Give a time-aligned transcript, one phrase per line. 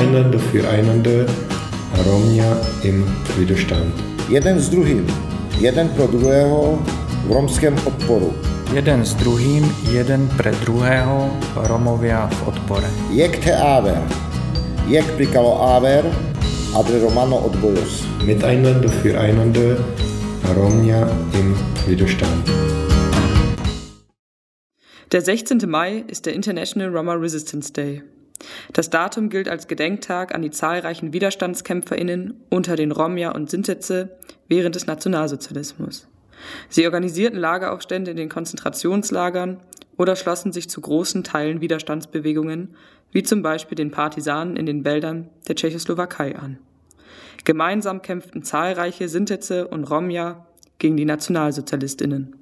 [0.00, 1.26] Miteinander, füreinander,
[2.08, 3.04] Romnia im
[3.36, 3.92] Widerstand.
[4.32, 5.04] Jeden s druhým,
[5.60, 6.80] jeden pro druhého
[7.28, 8.32] v romském odporu.
[8.72, 9.60] Jeden s druhým,
[9.92, 11.28] jeden pre druhého,
[11.68, 12.88] Romovia v odpore.
[13.12, 14.00] Jak te áver,
[14.88, 16.08] jak prikalo áver,
[16.72, 18.08] adre Romano odbojos.
[18.24, 19.76] Miteinander, füreinander,
[20.56, 21.04] Romnia
[21.36, 21.52] im
[21.84, 22.48] Widerstand.
[25.12, 25.68] Der 16.
[25.68, 28.00] Mai ist der International Roma Resistance Day.
[28.72, 34.16] Das Datum gilt als Gedenktag an die zahlreichen WiderstandskämpferInnen unter den Romja und Sintetze
[34.48, 36.08] während des Nationalsozialismus.
[36.68, 39.60] Sie organisierten Lageraufstände in den Konzentrationslagern
[39.96, 42.74] oder schlossen sich zu großen Teilen Widerstandsbewegungen,
[43.12, 46.58] wie zum Beispiel den Partisanen in den Wäldern der Tschechoslowakei an.
[47.44, 50.46] Gemeinsam kämpften zahlreiche Sintetze und Romja
[50.78, 52.36] gegen die Nationalsozialistinnen.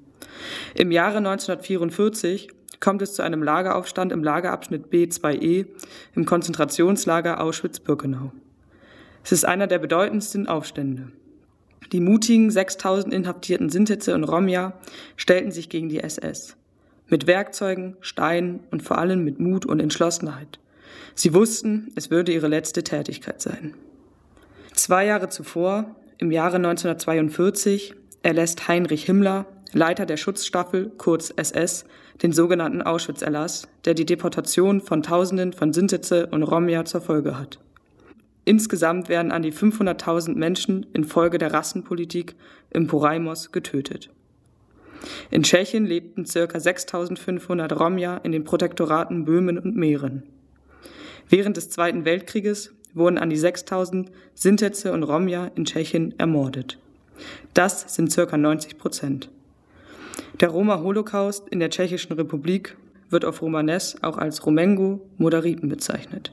[0.74, 5.66] Im Jahre 1944 kommt es zu einem Lageraufstand im Lagerabschnitt B2E
[6.14, 8.32] im Konzentrationslager Auschwitz-Birkenau.
[9.24, 11.08] Es ist einer der bedeutendsten Aufstände.
[11.92, 14.74] Die mutigen 6000 inhaftierten Sintetze und Romja
[15.16, 16.56] stellten sich gegen die SS.
[17.08, 20.58] Mit Werkzeugen, Steinen und vor allem mit Mut und Entschlossenheit.
[21.14, 23.74] Sie wussten, es würde ihre letzte Tätigkeit sein.
[24.74, 31.84] Zwei Jahre zuvor, im Jahre 1942, erlässt Heinrich Himmler, Leiter der Schutzstaffel, kurz SS,
[32.22, 37.58] den sogenannten Auschwitz-Erlass, der die Deportation von Tausenden von Sintetze und Romja zur Folge hat.
[38.44, 42.34] Insgesamt werden an die 500.000 Menschen infolge der Rassenpolitik
[42.70, 44.10] im Poraimos getötet.
[45.30, 46.40] In Tschechien lebten ca.
[46.40, 50.22] 6.500 Romja in den Protektoraten Böhmen und Mähren.
[51.28, 56.78] Während des Zweiten Weltkrieges wurden an die 6.000 Sintetze und Romja in Tschechien ermordet.
[57.54, 58.36] Das sind ca.
[58.36, 59.30] 90 Prozent.
[60.40, 62.76] Der Roma-Holocaust in der Tschechischen Republik
[63.10, 66.32] wird auf Romanes auch als Romengo Moderiten bezeichnet.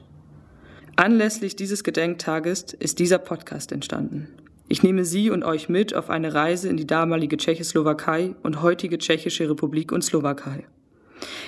[0.96, 4.28] Anlässlich dieses Gedenktages ist dieser Podcast entstanden.
[4.68, 8.98] Ich nehme Sie und euch mit auf eine Reise in die damalige Tschechoslowakei und heutige
[8.98, 10.64] Tschechische Republik und Slowakei.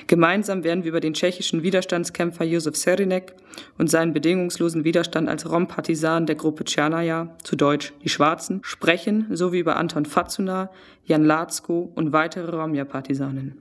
[0.06, 3.34] Gemeinsam werden wir über den tschechischen Widerstandskämpfer Josef Serinek
[3.76, 9.60] und seinen bedingungslosen Widerstand als Rom-Partisan der Gruppe Tschernaya, zu Deutsch die Schwarzen, sprechen, sowie
[9.60, 10.70] über Anton Fazuna,
[11.04, 13.58] Jan Latzko und weitere Romja-Partisanen.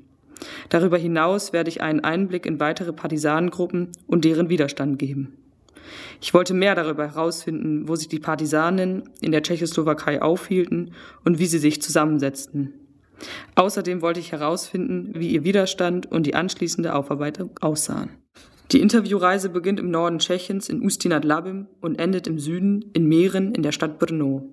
[0.70, 5.38] Darüber hinaus werde ich einen Einblick in weitere Partisanengruppen und deren Widerstand geben.
[6.22, 10.92] Ich wollte mehr darüber herausfinden, wo sich die Partisanen in der Tschechoslowakei aufhielten
[11.24, 12.74] und wie sie sich zusammensetzten.
[13.56, 18.10] Außerdem wollte ich herausfinden, wie ihr Widerstand und die anschließende Aufarbeitung aussahen.
[18.72, 23.56] Die Interviewreise beginnt im Norden Tschechiens in Ustinat Labim und endet im Süden in Mähren
[23.56, 24.50] in der Stadt Brno.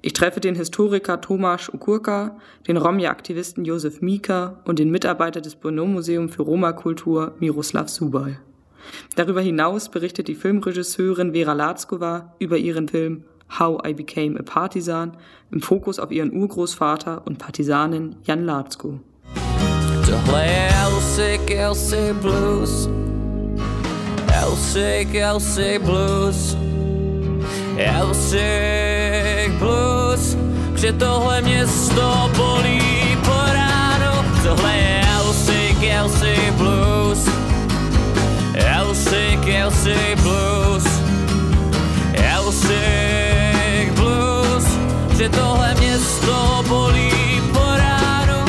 [0.00, 6.28] Ich treffe den Historiker Tomasz Ukurka, den Romja-Aktivisten Josef Mika und den Mitarbeiter des Brno-Museum
[6.28, 8.38] für Roma-Kultur Miroslav Subal.
[9.14, 13.24] Darüber hinaus berichtet die Filmregisseurin Vera Latzkova über ihren Film
[13.58, 15.16] How I Became a Partisan
[15.50, 19.00] im Fokus auf ihren Urgroßvater und Partisanin Jan Latzko.
[20.06, 22.88] Elsik, Elsik Blues.
[24.28, 25.12] Elsik
[25.82, 26.56] Blues.
[45.22, 48.44] Že tohle město bolí po ránu.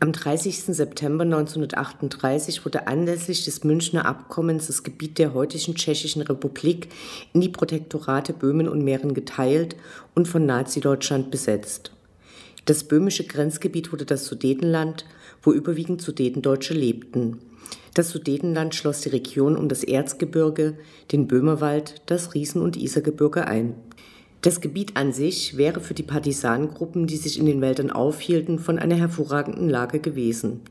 [0.00, 0.74] Am 30.
[0.74, 6.88] September 1938 wurde anlässlich des Münchner Abkommens das Gebiet der heutigen Tschechischen Republik
[7.34, 9.76] in die Protektorate Böhmen und Mähren geteilt
[10.14, 11.92] und von Nazi-Deutschland besetzt.
[12.64, 15.04] Das böhmische Grenzgebiet wurde das Sudetenland,
[15.42, 17.49] wo überwiegend Sudetendeutsche lebten.
[17.94, 20.78] Das Sudetenland schloss die Region um das Erzgebirge,
[21.12, 23.74] den Böhmerwald, das Riesen- und Isergebirge ein.
[24.42, 28.78] Das Gebiet an sich wäre für die Partisanengruppen, die sich in den Wäldern aufhielten, von
[28.78, 30.62] einer hervorragenden Lage gewesen.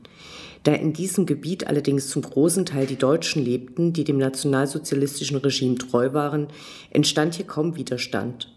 [0.64, 5.76] Da in diesem Gebiet allerdings zum großen Teil die Deutschen lebten, die dem nationalsozialistischen Regime
[5.76, 6.48] treu waren,
[6.90, 8.52] entstand hier kaum Widerstand.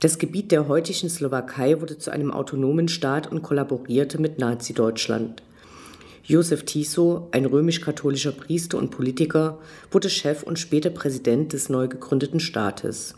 [0.00, 5.42] Das Gebiet der heutigen Slowakei wurde zu einem autonomen Staat und kollaborierte mit Nazi-Deutschland.
[6.26, 9.58] Josef Tiso, ein römisch-katholischer Priester und Politiker,
[9.90, 13.14] wurde Chef und später Präsident des neu gegründeten Staates.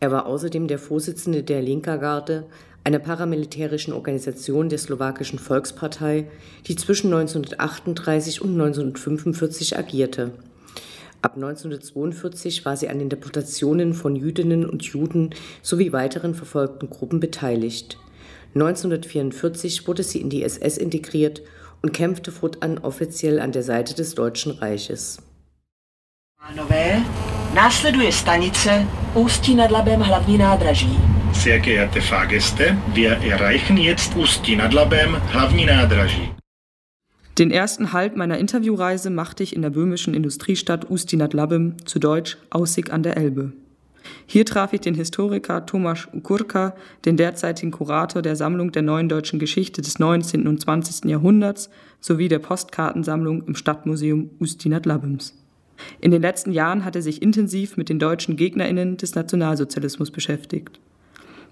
[0.00, 2.46] Er war außerdem der Vorsitzende der Linkergarde,
[2.82, 6.26] einer paramilitärischen Organisation der slowakischen Volkspartei,
[6.66, 10.32] die zwischen 1938 und 1945 agierte.
[11.22, 15.30] Ab 1942 war sie an den Deportationen von Jüdinnen und Juden
[15.62, 17.96] sowie weiteren verfolgten Gruppen beteiligt.
[18.54, 21.42] 1944 wurde sie in die SS integriert
[21.82, 25.18] und kämpfte fortan offiziell an der Seite des Deutschen Reiches.
[26.38, 27.02] Pánové,
[27.54, 30.98] následuje stanice Ústí nad Labem hlavní nádraží.
[31.32, 36.32] Sehr geehrte Fahrgäste, wir erreichen jetzt Ústí nad Labem hlavní nádraží.
[37.38, 41.98] Den ersten Halt meiner Interviewreise machte ich in der böhmischen Industriestadt Ústí nad Labem, zu
[41.98, 43.52] Deutsch Aussig an der Elbe.
[44.26, 46.74] Hier traf ich den Historiker Tomasz Ukurka,
[47.04, 50.46] den derzeitigen Kurator der Sammlung der neuen deutschen Geschichte des 19.
[50.46, 51.10] und 20.
[51.10, 51.70] Jahrhunderts
[52.00, 55.34] sowie der Postkartensammlung im Stadtmuseum Ústí nad Labems.
[56.00, 60.78] In den letzten Jahren hat er sich intensiv mit den deutschen GegnerInnen des Nationalsozialismus beschäftigt.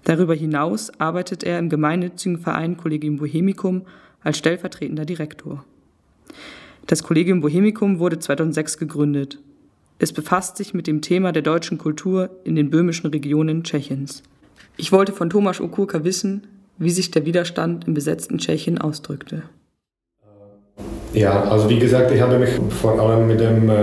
[0.03, 3.83] Darüber hinaus arbeitet er im gemeinnützigen Verein Collegium Bohemicum
[4.23, 5.65] als stellvertretender Direktor.
[6.87, 9.39] Das Collegium Bohemicum wurde 2006 gegründet.
[10.01, 14.23] Es befasst sich mit dem Thema der deutschen Kultur in den böhmischen Regionen Tschechiens.
[14.77, 16.47] Ich wollte von Tomasz Okurka wissen,
[16.77, 19.43] wie sich der Widerstand im besetzten Tschechien ausdrückte.
[21.13, 23.73] Ja, also wie gesagt, ich habe mich vor allem mit dem äh,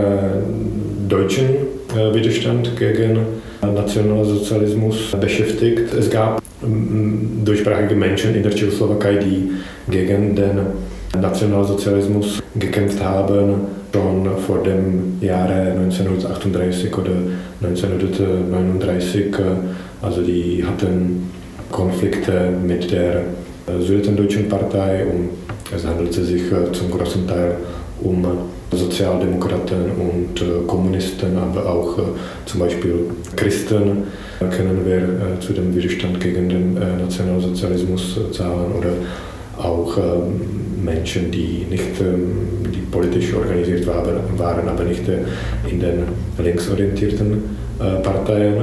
[1.07, 1.49] deutschen
[1.95, 3.19] äh, Widerstand gegen
[3.61, 5.93] Nationalsozialismus beschäftigt.
[5.93, 9.51] Es gab ähm, deutschsprachige Menschen in der Tschechoslowakei, die
[9.91, 10.61] gegen den
[11.21, 13.67] Nationalsozialismus gekämpft haben,
[13.97, 17.13] schon vor dem Jahre 1938 oder
[17.63, 19.35] 1939.
[20.03, 21.31] Also die hatten
[21.71, 23.23] Konflikte mit der
[23.81, 25.31] Süddeutschen Partei und
[25.75, 26.43] es handelte sich
[26.73, 27.57] zum großen Teil
[28.03, 28.25] um
[28.71, 31.99] Sozialdemokraten und Kommunisten, aber auch
[32.45, 34.05] zum Beispiel Christen
[34.39, 38.91] können wir zu dem Widerstand gegen den Nationalsozialismus zahlen oder
[39.59, 39.99] auch
[40.83, 45.03] Menschen, die nicht die politisch organisiert waren, aber nicht
[45.71, 46.03] in den
[46.39, 47.43] linksorientierten
[48.03, 48.55] Parteien.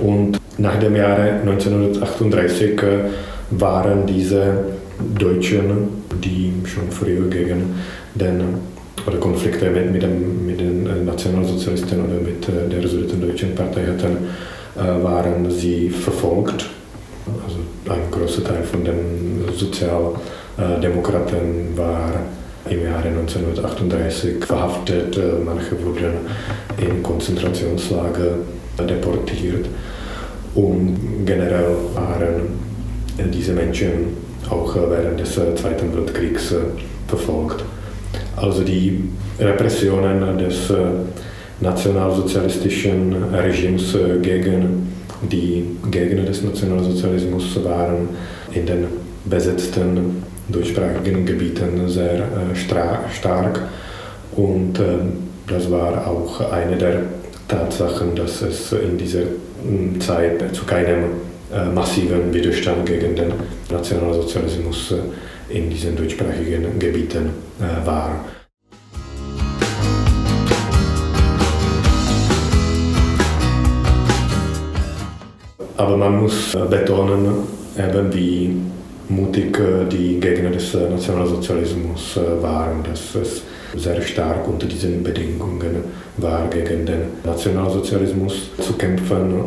[0.00, 2.80] Und nach dem Jahre 1938
[3.50, 4.54] waren diese
[5.18, 5.88] Deutschen,
[6.22, 7.74] die schon früher gegen
[8.14, 8.42] den
[9.06, 14.16] oder Konflikte mit, mit, dem, mit den Nationalsozialisten oder mit der Süddeutschen Partei hatten,
[15.02, 16.66] waren sie verfolgt.
[17.92, 22.10] Ein großer Teil von den Sozialdemokraten war
[22.70, 26.14] im Jahre 1938 verhaftet, manche wurden
[26.78, 28.36] in Konzentrationslager
[28.88, 29.66] deportiert
[30.54, 32.48] und generell waren
[33.30, 34.16] diese Menschen
[34.48, 36.54] auch während des Zweiten Weltkriegs
[37.08, 37.62] verfolgt.
[38.36, 39.04] Also die
[39.38, 40.72] Repressionen des
[41.60, 48.08] nationalsozialistischen Regimes gegen die Gegner des Nationalsozialismus waren
[48.52, 48.86] in den
[49.24, 53.60] besetzten deutschsprachigen Gebieten sehr stark
[54.34, 54.74] und
[55.46, 57.02] das war auch eine der
[57.46, 59.22] Tatsachen, dass es in dieser
[60.00, 61.04] Zeit zu keinem
[61.74, 63.32] massiven Widerstand gegen den
[63.70, 64.94] Nationalsozialismus
[65.48, 67.30] in diesen deutschsprachigen Gebieten
[67.84, 68.24] war.
[75.76, 77.26] Aber man muss betonen,
[77.78, 78.56] eben wie
[79.08, 79.58] mutig
[79.90, 83.42] die Gegner des Nationalsozialismus waren, dass es
[83.74, 85.84] sehr stark unter diesen Bedingungen
[86.18, 89.44] war, gegen den Nationalsozialismus zu kämpfen,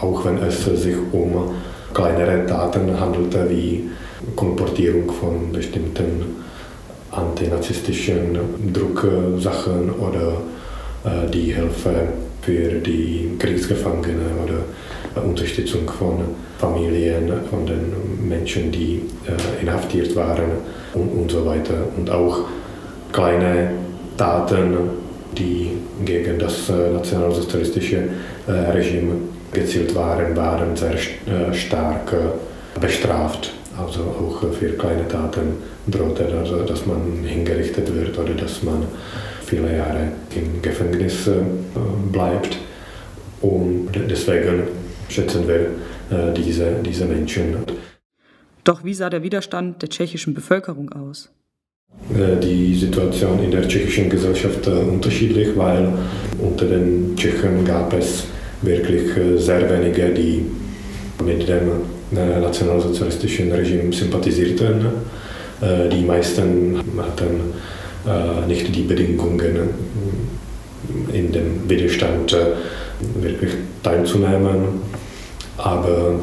[0.00, 1.50] auch wenn es sich um
[1.94, 3.88] kleinere Taten handelte, wie
[4.34, 6.44] Kolportierung von bestimmten
[7.10, 8.38] antinazistischen
[8.72, 10.32] Drucksachen oder
[11.32, 12.08] die Hilfe
[12.42, 14.58] für die Kriegsgefangenen oder
[15.14, 16.20] Unterstützung von
[16.58, 19.02] Familien, von den Menschen, die
[19.60, 20.50] inhaftiert waren
[20.94, 21.74] und, und so weiter.
[21.96, 22.40] Und auch
[23.12, 23.70] kleine
[24.16, 24.74] Taten,
[25.36, 25.70] die
[26.04, 28.04] gegen das nationalsozialistische
[28.48, 29.12] Regime
[29.52, 30.96] gezielt waren, waren sehr
[31.52, 32.14] stark
[32.80, 33.52] bestraft.
[33.78, 38.86] Also auch für kleine Taten drohte, also dass man hingerichtet wird oder dass man
[39.44, 41.28] viele Jahre im Gefängnis
[42.10, 42.56] bleibt.
[43.42, 44.62] Und deswegen
[45.08, 45.70] schätzen wir
[46.32, 47.56] diese, diese Menschen.
[48.64, 51.30] Doch wie sah der Widerstand der tschechischen Bevölkerung aus?
[52.42, 55.88] Die Situation in der tschechischen Gesellschaft unterschiedlich, weil
[56.38, 58.24] unter den Tschechen gab es
[58.62, 59.02] wirklich
[59.36, 60.44] sehr wenige, die
[61.24, 61.70] mit dem
[62.10, 64.86] nationalsozialistischen Regime sympathisierten.
[65.92, 69.70] Die meisten hatten nicht die Bedingungen,
[71.12, 72.36] in dem Widerstand
[73.20, 74.80] wirklich teilzunehmen,
[75.58, 76.18] aber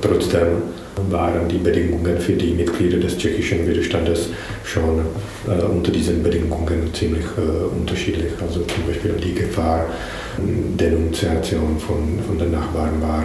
[0.00, 0.74] trotzdem
[1.10, 4.28] waren die Bedingungen für die Mitglieder des tschechischen Widerstandes
[4.64, 5.00] schon
[5.48, 8.32] äh, unter diesen Bedingungen ziemlich äh, unterschiedlich.
[8.40, 9.86] Also zum Beispiel die Gefahr,
[10.38, 13.24] Denunziation von, von den Nachbarn war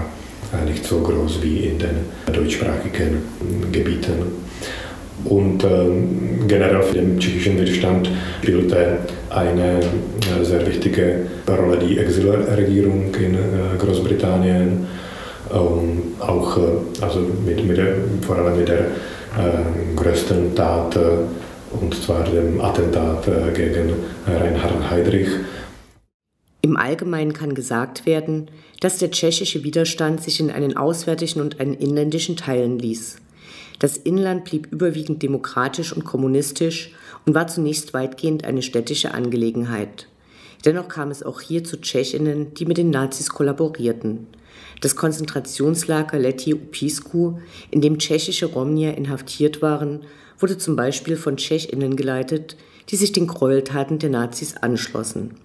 [0.53, 3.21] äh, nicht so groß wie in den deutschsprachigen
[3.71, 4.13] Gebieten.
[5.25, 8.09] Und ähm, generell für den tschechischen Widerstand
[8.41, 8.99] spielte
[9.29, 13.37] eine äh, sehr wichtige Rolle die Exilregierung in äh,
[13.77, 14.87] Großbritannien.
[15.51, 16.61] Ähm, auch äh,
[17.01, 20.97] also mit, mit der, vor allem mit der äh, größten Tat,
[21.79, 23.93] und zwar dem Attentat gegen
[24.25, 25.27] Reinhard Heydrich.
[26.61, 28.49] Im Allgemeinen kann gesagt werden,
[28.81, 33.17] dass der tschechische Widerstand sich in einen auswärtigen und einen inländischen teilen ließ.
[33.79, 36.91] Das Inland blieb überwiegend demokratisch und kommunistisch
[37.25, 40.07] und war zunächst weitgehend eine städtische Angelegenheit.
[40.65, 44.27] Dennoch kam es auch hier zu Tschechinnen, die mit den Nazis kollaborierten.
[44.81, 47.37] Das Konzentrationslager Leti Upisku,
[47.71, 50.01] in dem tschechische Romnier inhaftiert waren,
[50.37, 52.57] wurde zum Beispiel von Tschechinnen geleitet,
[52.89, 55.35] die sich den Gräueltaten der Nazis anschlossen.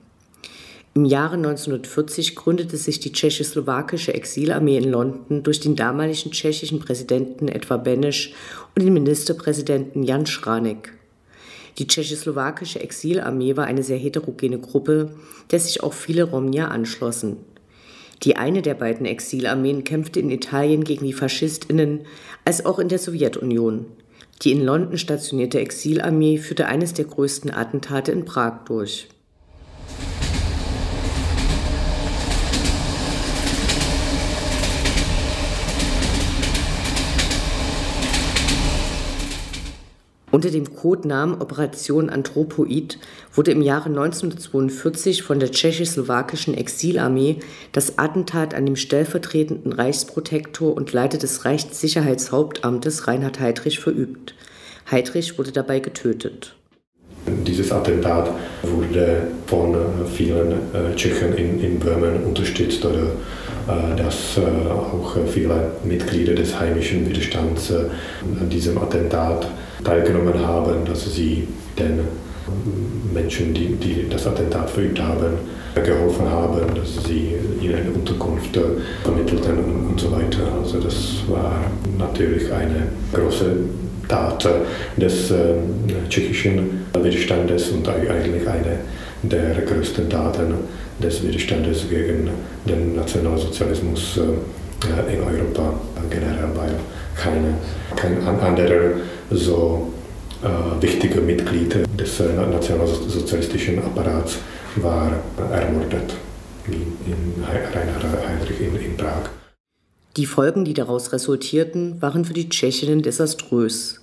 [0.97, 7.49] Im Jahre 1940 gründete sich die tschechoslowakische Exilarmee in London durch den damaligen tschechischen Präsidenten
[7.49, 8.33] Edvard Beneš
[8.77, 10.93] und den Ministerpräsidenten Jan Schranek.
[11.79, 15.17] Die tschechoslowakische Exilarmee war eine sehr heterogene Gruppe,
[15.51, 17.39] der sich auch viele Romnier anschlossen.
[18.23, 22.03] Die eine der beiden Exilarmeen kämpfte in Italien gegen die Faschistinnen,
[22.45, 23.87] als auch in der Sowjetunion.
[24.43, 29.09] Die in London stationierte Exilarmee führte eines der größten Attentate in Prag durch.
[40.35, 42.99] Unter dem Codenamen Operation Anthropoid
[43.33, 47.37] wurde im Jahre 1942 von der tschechoslowakischen Exilarmee
[47.71, 54.35] das Attentat an dem stellvertretenden Reichsprotektor und Leiter des Reichssicherheitshauptamtes Reinhard Heydrich verübt.
[54.91, 56.57] Heydrich wurde dabei getötet.
[57.47, 58.29] Dieses Attentat
[58.65, 59.77] wurde von
[60.13, 63.05] vielen äh, Tschechen in, in Böhmen unterstützt oder
[63.69, 69.47] äh, dass äh, auch viele Mitglieder des heimischen Widerstands an diesem Attentat
[69.85, 71.47] teilgenommen haben, dass sie
[71.79, 72.01] den
[73.13, 75.35] Menschen, die, die das Attentat verübt haben,
[75.75, 78.59] geholfen haben, dass sie ihnen Unterkunft
[79.03, 79.59] vermittelten
[79.91, 80.41] und so weiter.
[80.63, 81.65] Also das war
[81.99, 83.57] natürlich eine große
[84.09, 84.47] Tat
[84.97, 85.55] des äh,
[86.09, 88.79] tschechischen Widerstandes und eigentlich eine
[89.23, 90.55] der größten Taten
[91.03, 92.29] des Widerstandes gegen
[92.67, 95.73] den Nationalsozialismus äh, in Europa
[96.11, 96.75] generell, weil
[97.17, 97.55] keine,
[97.97, 98.91] kein anderer
[99.31, 99.93] so
[100.43, 104.39] äh, wichtiger Mitglied des äh, nationalsozialistischen Apparats
[104.77, 105.13] war
[105.53, 106.15] ermordet,
[106.67, 109.31] wie in Reinhard Heinrich in, in Prag.
[110.17, 114.01] Die Folgen, die daraus resultierten, waren für die Tschechinnen desaströs.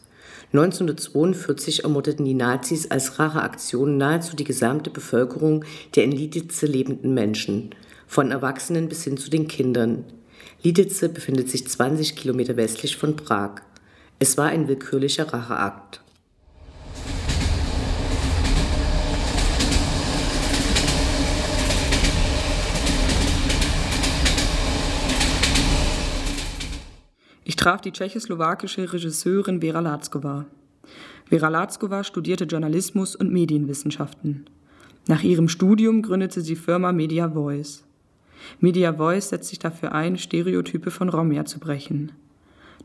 [0.53, 5.63] 1942 ermordeten die Nazis als Racheaktion nahezu die gesamte Bevölkerung
[5.95, 7.73] der in Lidice lebenden Menschen,
[8.07, 10.03] von Erwachsenen bis hin zu den Kindern.
[10.61, 13.61] Lidice befindet sich 20 Kilometer westlich von Prag.
[14.23, 15.99] Es war ein willkürlicher Racheakt.
[27.43, 30.45] Ich traf die tschechoslowakische Regisseurin Vera Latzkova.
[31.25, 34.45] Vera Latzkova studierte Journalismus und Medienwissenschaften.
[35.07, 37.83] Nach ihrem Studium gründete sie Firma Media Voice.
[38.59, 42.11] Media Voice setzt sich dafür ein, Stereotype von Romja zu brechen.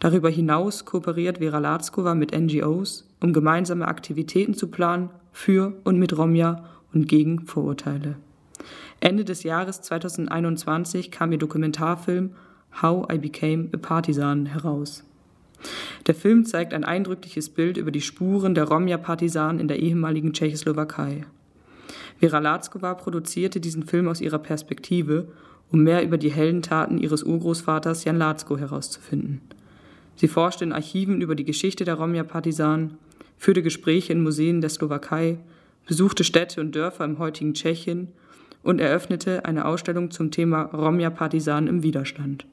[0.00, 6.16] Darüber hinaus kooperiert Vera Latzkova mit NGOs, um gemeinsame Aktivitäten zu planen für und mit
[6.16, 8.16] Romja und gegen Vorurteile.
[9.00, 12.30] Ende des Jahres 2021 kam ihr Dokumentarfilm
[12.82, 15.04] How I Became a Partisan heraus.
[16.06, 21.24] Der Film zeigt ein eindrückliches Bild über die Spuren der Romja-Partisanen in der ehemaligen Tschechoslowakei.
[22.18, 25.28] Vera Latzkova produzierte diesen Film aus ihrer Perspektive,
[25.70, 29.40] um mehr über die Heldentaten ihres Urgroßvaters Jan Latzko herauszufinden.
[30.16, 32.98] Sie forschte in Archiven über die Geschichte der Romja-Partisanen,
[33.38, 35.38] führte Gespräche in Museen der Slowakei,
[35.86, 38.08] besuchte Städte und Dörfer im heutigen Tschechien
[38.62, 42.46] und eröffnete eine Ausstellung zum Thema Romja-Partisanen im Widerstand.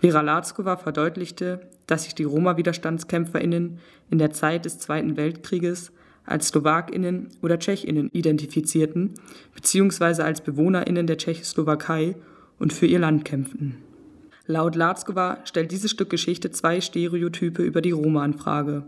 [0.00, 3.78] Vera Latzkova verdeutlichte, dass sich die Roma-WiderstandskämpferInnen
[4.10, 5.92] in der Zeit des Zweiten Weltkrieges
[6.24, 9.14] als SlowakInnen oder TschechInnen identifizierten,
[9.54, 12.16] beziehungsweise als BewohnerInnen der Tschechoslowakei
[12.58, 13.76] und für ihr Land kämpften.
[14.50, 18.82] Laut Latzkova stellt dieses Stück Geschichte zwei Stereotype über die Roma in Frage.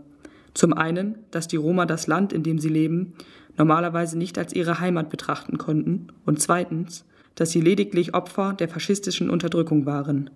[0.53, 3.13] Zum einen, dass die Roma das Land, in dem sie leben,
[3.57, 7.05] normalerweise nicht als ihre Heimat betrachten konnten und zweitens,
[7.35, 10.29] dass sie lediglich Opfer der faschistischen Unterdrückung waren.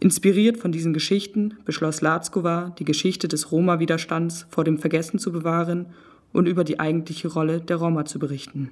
[0.00, 5.86] Inspiriert von diesen Geschichten beschloss Latzkova, die Geschichte des Roma-Widerstands vor dem Vergessen zu bewahren
[6.32, 8.70] und über die eigentliche Rolle der Roma zu berichten.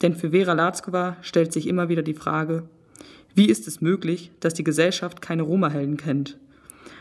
[0.00, 2.68] Denn für Vera Latzkova stellt sich immer wieder die Frage,
[3.34, 6.38] wie ist es möglich, dass die Gesellschaft keine Roma-Helden kennt?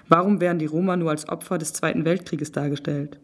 [0.10, 3.20] Warum werden die Roma nur als Opfer des Zweiten Weltkrieges dargestellt?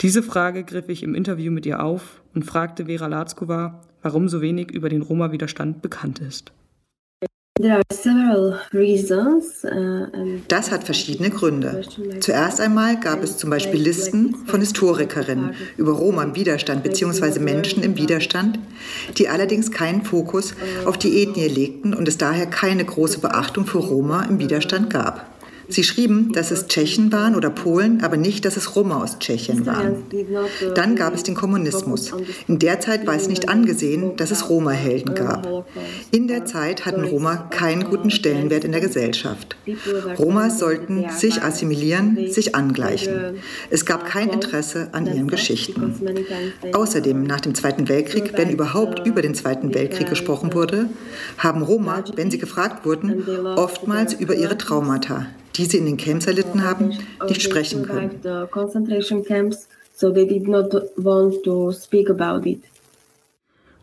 [0.00, 4.40] Diese Frage griff ich im Interview mit ihr auf und fragte Vera Latzkova, warum so
[4.40, 6.52] wenig über den Roma-Widerstand bekannt ist.
[7.60, 7.82] Uh,
[10.46, 11.82] das hat verschiedene Gründe.
[12.20, 17.40] Zuerst einmal gab es zum Beispiel Listen von Historikerinnen über Roma im Widerstand bzw.
[17.40, 18.60] Menschen im Widerstand,
[19.16, 23.78] die allerdings keinen Fokus auf die Ethnie legten und es daher keine große Beachtung für
[23.78, 25.27] Roma im Widerstand gab.
[25.68, 29.66] Sie schrieben, dass es Tschechen waren oder Polen, aber nicht, dass es Roma aus Tschechien
[29.66, 30.02] waren.
[30.74, 32.12] Dann gab es den Kommunismus.
[32.46, 35.66] In der Zeit war es nicht angesehen, dass es Roma-Helden gab.
[36.10, 39.56] In der Zeit hatten Roma keinen guten Stellenwert in der Gesellschaft.
[40.18, 43.36] Roma sollten sich assimilieren, sich angleichen.
[43.70, 45.94] Es gab kein Interesse an ihren Geschichten.
[46.72, 50.88] Außerdem, nach dem Zweiten Weltkrieg, wenn überhaupt über den Zweiten Weltkrieg gesprochen wurde,
[51.36, 53.22] haben Roma, wenn sie gefragt wurden,
[53.56, 55.26] oftmals über ihre Traumata,
[55.58, 56.92] die sie in den Camps erlitten haben,
[57.26, 58.10] nicht sprechen können.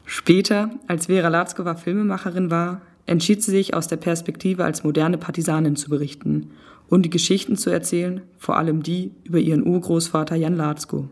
[0.05, 5.75] Später, als Vera Latzkova Filmemacherin war, entschied sie sich aus der Perspektive als moderne Partisanin
[5.75, 6.51] zu berichten
[6.87, 11.09] und die Geschichten zu erzählen, vor allem die über ihren Urgroßvater Jan Latzko.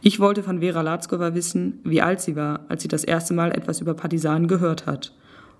[0.00, 3.52] Ich wollte von Vera Latzkova wissen, wie alt sie war, als sie das erste Mal
[3.52, 5.14] etwas über Partisanen gehört hat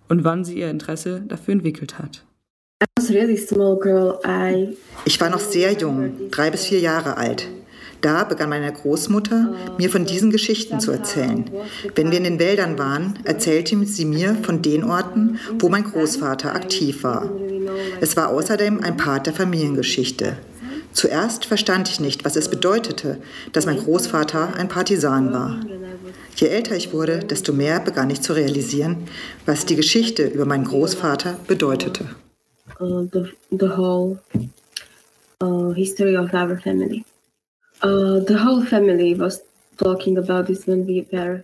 [0.08, 2.24] und wann sie ihr Interesse dafür entwickelt hat.
[5.04, 7.48] Ich war noch sehr jung, drei bis vier Jahre alt.
[8.00, 11.48] Da begann meine Großmutter, mir von diesen Geschichten zu erzählen.
[11.94, 16.54] Wenn wir in den Wäldern waren, erzählte sie mir von den Orten, wo mein Großvater
[16.54, 17.30] aktiv war.
[18.00, 20.36] Es war außerdem ein Part der Familiengeschichte.
[20.92, 23.18] Zuerst verstand ich nicht, was es bedeutete,
[23.52, 25.60] dass mein Großvater ein Partisan war.
[26.36, 29.04] Je älter ich wurde, desto mehr begann ich zu realisieren,
[29.46, 32.06] was die Geschichte über meinen Großvater bedeutete.
[32.80, 34.18] Uh, the, the whole
[35.40, 37.04] uh, history of our family.
[37.82, 39.42] Uh, the whole family was
[39.76, 41.42] talking about this when we were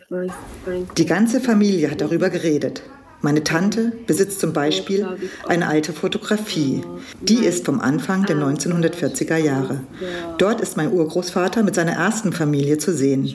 [0.96, 2.82] Die ganze Familie hat darüber geredet.
[3.20, 5.04] Meine Tante besitzt zum Beispiel
[5.48, 6.82] eine alte Fotografie.
[7.20, 9.80] Die ist vom Anfang der 1940er Jahre.
[10.38, 13.34] Dort ist mein Urgroßvater mit seiner ersten Familie zu sehen.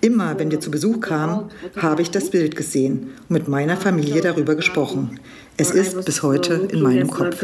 [0.00, 4.22] Immer, wenn wir zu Besuch kamen, habe ich das Bild gesehen und mit meiner Familie
[4.22, 5.20] darüber gesprochen.
[5.60, 7.42] Es ist bis heute in meinem Kopf.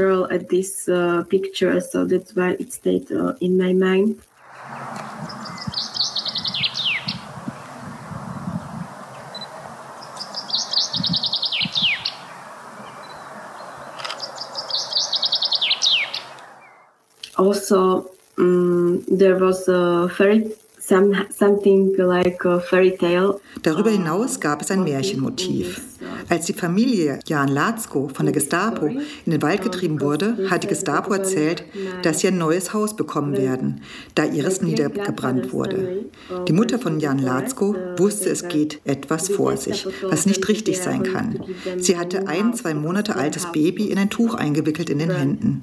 [17.36, 20.50] also um, there was a fairy
[20.86, 23.40] some, something like a fairy tale.
[23.62, 25.80] Darüber hinaus gab es ein Märchenmotiv.
[26.28, 30.68] Als die Familie Jan Latzko von der Gestapo in den Wald getrieben wurde, hat die
[30.68, 31.64] Gestapo erzählt,
[32.02, 33.80] dass sie ein neues Haus bekommen werden,
[34.14, 36.04] da ihres niedergebrannt wurde.
[36.46, 41.02] Die Mutter von Jan Latzko wusste, es geht etwas vor sich, was nicht richtig sein
[41.02, 41.40] kann.
[41.78, 45.62] Sie hatte ein, zwei Monate altes Baby in ein Tuch eingewickelt in den Händen.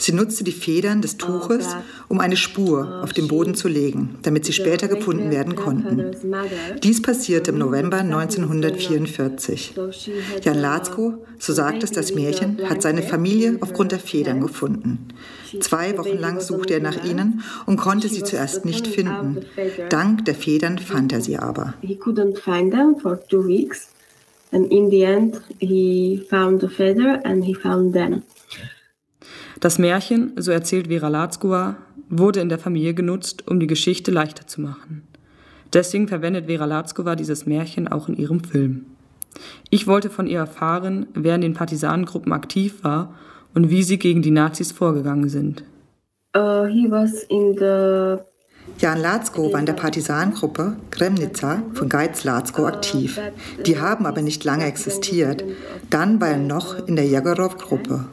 [0.00, 1.76] Sie nutzte die Federn des Tuches,
[2.08, 6.16] um eine Spur auf den Boden zu legen, damit sie später gefunden werden konnten.
[6.82, 9.74] Dies passierte im November 1944.
[10.42, 15.08] Jan Latzko, so sagt es das Märchen, hat seine Familie aufgrund der Federn gefunden.
[15.60, 19.44] Zwei Wochen lang suchte er nach ihnen und konnte sie zuerst nicht finden.
[19.90, 21.74] Dank der Federn fand er sie aber.
[24.52, 28.24] And in the end, he found the feather and he found them.
[29.60, 31.76] Das Märchen, so erzählt Vera Latzkova,
[32.08, 35.02] wurde in der Familie genutzt, um die Geschichte leichter zu machen.
[35.72, 38.86] Deswegen verwendet Vera Latzkova dieses Märchen auch in ihrem Film.
[39.68, 43.14] Ich wollte von ihr erfahren, wer in den Partisanengruppen aktiv war
[43.54, 45.62] und wie sie gegen die Nazis vorgegangen sind.
[46.36, 46.66] Uh,
[48.78, 53.20] Jan Latzko war in der Partisanengruppe Kremnica von Geiz Latzko aktiv.
[53.66, 55.44] Die haben aber nicht lange existiert.
[55.90, 58.06] Dann war er noch in der Jagorow-Gruppe.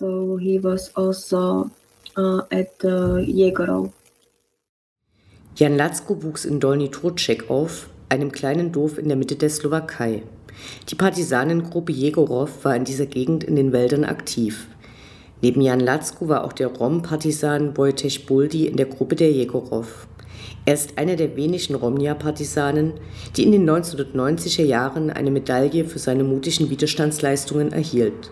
[0.00, 1.70] So he was also
[2.16, 3.92] uh, at uh, Jegorov.
[5.56, 10.22] Jan Latzko wuchs in Dolny Trutschek auf, einem kleinen Dorf in der Mitte der Slowakei.
[10.88, 14.68] Die Partisanengruppe Jegorov war in dieser Gegend in den Wäldern aktiv.
[15.42, 20.06] Neben Jan Latzko war auch der Rom-Partisan Wojtek Buldi in der Gruppe der Jegorov.
[20.64, 22.94] Er ist einer der wenigen Romnia-Partisanen,
[23.36, 28.30] die in den 1990er Jahren eine Medaille für seine mutigen Widerstandsleistungen erhielt.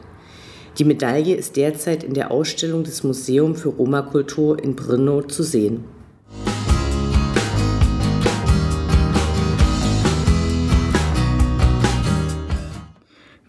[0.78, 5.82] Die Medaille ist derzeit in der Ausstellung des Museum für Roma-Kultur in Brno zu sehen.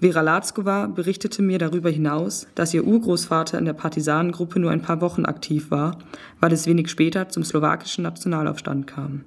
[0.01, 5.01] Vera Latzkova berichtete mir darüber hinaus, dass ihr Urgroßvater in der Partisanengruppe nur ein paar
[5.01, 5.99] Wochen aktiv war,
[6.39, 9.25] weil es wenig später zum slowakischen Nationalaufstand kam.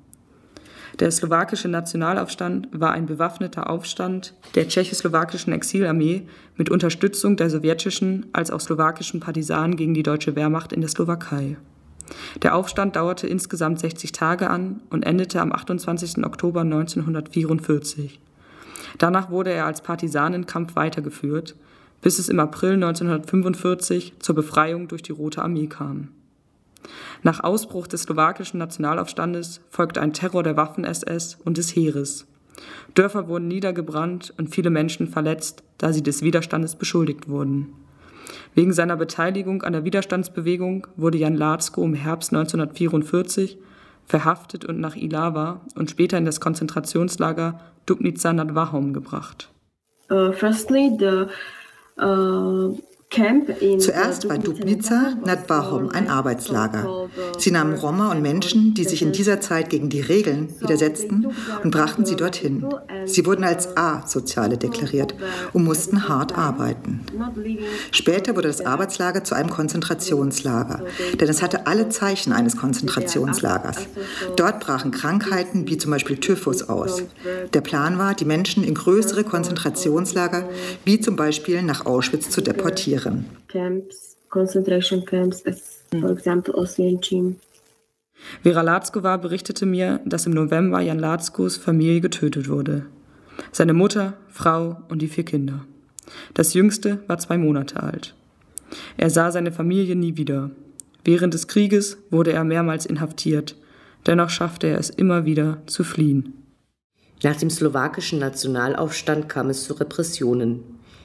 [1.00, 6.22] Der slowakische Nationalaufstand war ein bewaffneter Aufstand der tschechoslowakischen Exilarmee
[6.56, 11.56] mit Unterstützung der sowjetischen als auch slowakischen Partisanen gegen die deutsche Wehrmacht in der Slowakei.
[12.42, 16.24] Der Aufstand dauerte insgesamt 60 Tage an und endete am 28.
[16.24, 18.20] Oktober 1944.
[18.98, 21.54] Danach wurde er als Partisanenkampf weitergeführt,
[22.02, 26.08] bis es im April 1945 zur Befreiung durch die Rote Armee kam.
[27.22, 32.26] Nach Ausbruch des slowakischen Nationalaufstandes folgte ein Terror der Waffen-SS und des Heeres.
[32.94, 37.72] Dörfer wurden niedergebrannt und viele Menschen verletzt, da sie des Widerstandes beschuldigt wurden.
[38.54, 43.58] Wegen seiner Beteiligung an der Widerstandsbewegung wurde Jan Latzko im Herbst 1944
[44.06, 49.48] verhaftet und nach Ilava und später in das Konzentrationslager Dubnica nad Wahom gebracht.
[50.10, 51.26] Uh, firstly, the
[52.02, 52.76] uh,
[53.78, 57.08] Zuerst war Dubnica nad Bahom ein Arbeitslager.
[57.36, 61.26] Sie nahmen Roma und Menschen, die sich in dieser Zeit gegen die Regeln widersetzten,
[61.62, 62.64] und brachten sie dorthin.
[63.04, 65.14] Sie wurden als A-Soziale deklariert
[65.52, 67.00] und mussten hart arbeiten.
[67.90, 70.82] Später wurde das Arbeitslager zu einem Konzentrationslager,
[71.20, 73.88] denn es hatte alle Zeichen eines Konzentrationslagers.
[74.36, 77.02] Dort brachen Krankheiten wie zum Beispiel Typhus aus.
[77.52, 80.48] Der Plan war, die Menschen in größere Konzentrationslager
[80.84, 83.26] wie zum Beispiel nach Auschwitz zu deportieren ihren.
[83.48, 87.36] Camps, concentration camps, as for example Oswiecim.
[88.42, 92.86] Vera Latzkova berichtete mir, dass im November Jan Latzkos Familie getötet wurde.
[93.50, 95.64] Seine Mutter, Frau und die vier Kinder.
[96.34, 98.14] Das jüngste war zwei Monate alt.
[98.96, 100.50] Er sah seine Familie nie wieder.
[101.04, 103.56] Während des Krieges wurde er mehrmals inhaftiert.
[104.06, 106.34] Dennoch schaffte er es immer wieder zu fliehen.
[107.22, 110.60] Nach dem slowakischen Nationalaufstand kam es zu Repressionen.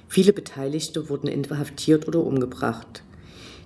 [0.08, 3.04] Viele Beteiligte wurden inhaftiert oder umgebracht.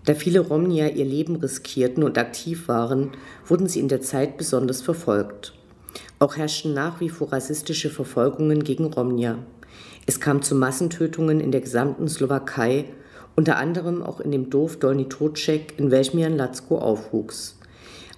[0.06, 3.12] Da viele Romnier ihr Leben riskierten und aktiv waren,
[3.46, 5.54] wurden sie in der Zeit besonders verfolgt.
[6.18, 9.40] Auch herrschten nach wie vor rassistische Verfolgungen gegen Romnier.
[10.08, 12.86] Es kam zu Massentötungen in der gesamten Slowakei,
[13.36, 17.58] unter anderem auch in dem Dorf Dolny Tocek, in welchem Jan Latzko aufwuchs.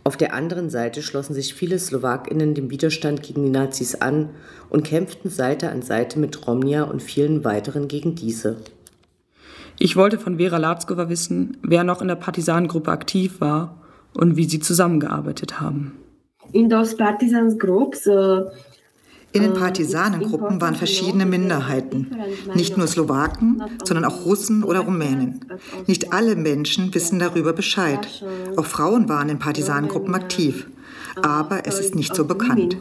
[0.05, 4.29] Auf der anderen Seite schlossen sich viele Slowakinnen dem Widerstand gegen die Nazis an
[4.69, 8.57] und kämpften Seite an Seite mit Romnia und vielen weiteren gegen diese.
[9.79, 13.81] Ich wollte von Vera Latzkova wissen, wer noch in der Partisanengruppe aktiv war
[14.13, 15.97] und wie sie zusammengearbeitet haben.
[16.51, 18.43] In those partisans groups, uh,
[19.33, 22.15] in den Partisanengruppen waren verschiedene Minderheiten,
[22.53, 25.43] nicht nur Slowaken, sondern auch Russen oder Rumänen.
[25.87, 28.07] Nicht alle Menschen wissen darüber Bescheid.
[28.55, 30.67] Auch Frauen waren in Partisanengruppen aktiv.
[31.21, 32.77] Aber es ist nicht so bekannt.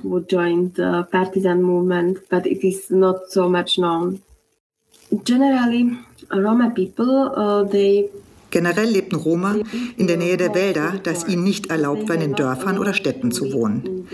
[5.25, 5.99] Generally,
[6.33, 8.09] Roma people, uh, they
[8.53, 9.57] Generell lebten Roma
[9.97, 12.93] in der Nähe der Wälder, da es ihnen nicht erlaubt war, in den Dörfern oder
[12.93, 14.07] Städten zu wohnen.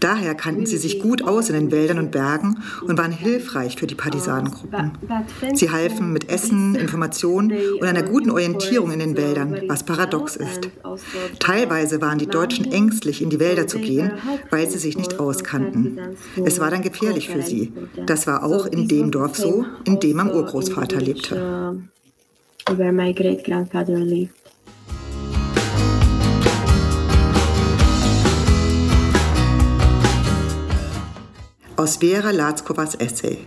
[0.00, 3.86] Daher kannten sie sich gut aus in den Wäldern und Bergen und waren hilfreich für
[3.86, 4.98] die Partisanengruppen.
[5.54, 10.68] Sie halfen mit Essen, Informationen und einer guten Orientierung in den Wäldern, was paradox ist.
[11.38, 14.10] Teilweise waren die Deutschen ängstlich, in die Wälder zu gehen,
[14.50, 16.00] weil sie sich nicht auskannten.
[16.44, 17.72] Es war dann gefährlich für sie.
[18.06, 21.84] Das war auch in dem Dorf so, in dem mein Urgroßvater lebte
[22.70, 24.32] where my great grandfather lived.
[31.76, 33.46] Aus Vera Latzkovas Essay.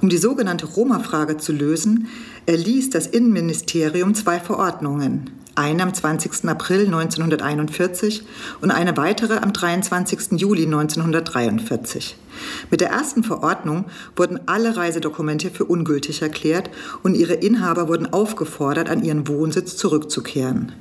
[0.00, 2.08] Um die sogenannte Roma-Frage zu lösen,
[2.46, 6.48] erließ das Innenministerium zwei Verordnungen eine am 20.
[6.48, 8.24] April 1941
[8.62, 10.40] und eine weitere am 23.
[10.40, 12.16] Juli 1943.
[12.70, 13.84] Mit der ersten Verordnung
[14.16, 16.70] wurden alle Reisedokumente für ungültig erklärt
[17.02, 20.72] und ihre Inhaber wurden aufgefordert, an ihren Wohnsitz zurückzukehren.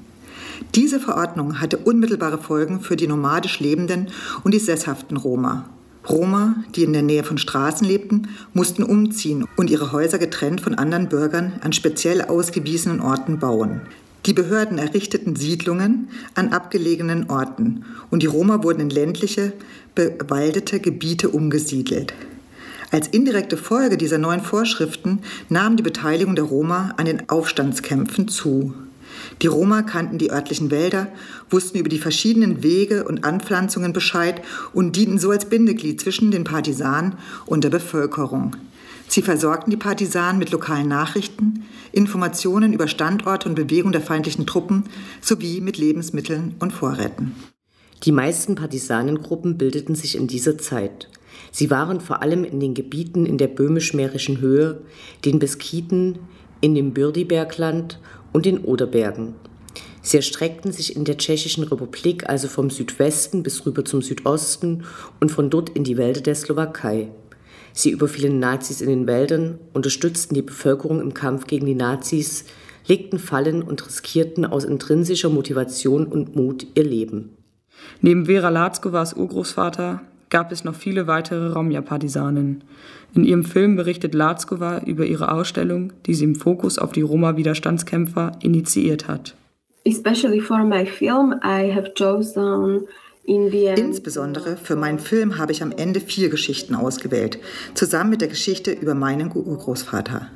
[0.76, 4.08] Diese Verordnung hatte unmittelbare Folgen für die nomadisch lebenden
[4.44, 5.66] und die sesshaften Roma.
[6.08, 10.76] Roma, die in der Nähe von Straßen lebten, mussten umziehen und ihre Häuser getrennt von
[10.76, 13.82] anderen Bürgern an speziell ausgewiesenen Orten bauen.
[14.26, 19.54] Die Behörden errichteten Siedlungen an abgelegenen Orten und die Roma wurden in ländliche,
[19.96, 22.14] bewaldete Gebiete umgesiedelt.
[22.92, 28.74] Als indirekte Folge dieser neuen Vorschriften nahm die Beteiligung der Roma an den Aufstandskämpfen zu.
[29.42, 31.08] Die Roma kannten die örtlichen Wälder,
[31.50, 34.42] wussten über die verschiedenen Wege und Anpflanzungen Bescheid
[34.74, 37.14] und dienten so als Bindeglied zwischen den Partisanen
[37.46, 38.56] und der Bevölkerung.
[39.10, 44.84] Sie versorgten die Partisanen mit lokalen Nachrichten, Informationen über Standorte und Bewegung der feindlichen Truppen
[45.20, 47.34] sowie mit Lebensmitteln und Vorräten.
[48.04, 51.10] Die meisten Partisanengruppen bildeten sich in dieser Zeit.
[51.52, 54.84] Sie waren vor allem in den Gebieten in der böhmisch-mährischen Höhe,
[55.26, 56.20] den Beskiden,
[56.62, 58.00] in dem Bürdibergland
[58.32, 59.34] und den Oderbergen.
[60.04, 64.84] Sie erstreckten sich in der Tschechischen Republik also vom Südwesten bis rüber zum Südosten
[65.20, 67.10] und von dort in die Wälder der Slowakei.
[67.74, 72.46] Sie überfielen Nazis in den Wäldern, unterstützten die Bevölkerung im Kampf gegen die Nazis,
[72.88, 77.38] legten Fallen und riskierten aus intrinsischer Motivation und Mut ihr Leben.
[78.02, 82.64] Neben Vera Latzkovas Urgroßvater gab es noch viele weitere Romja-Partisanen.
[83.16, 88.34] In ihrem Film berichtet Latzkova über ihre Ausstellung, die sie im Fokus auf die Roma-Widerstandskämpfer
[88.42, 89.36] initiiert hat.
[89.86, 92.88] Especially for my film, I have chosen
[93.24, 97.40] Insbesondere für meinen Film habe ich am Ende vier Geschichten ausgewählt,
[97.76, 100.28] zusammen mit der Geschichte über meinen Urgroßvater.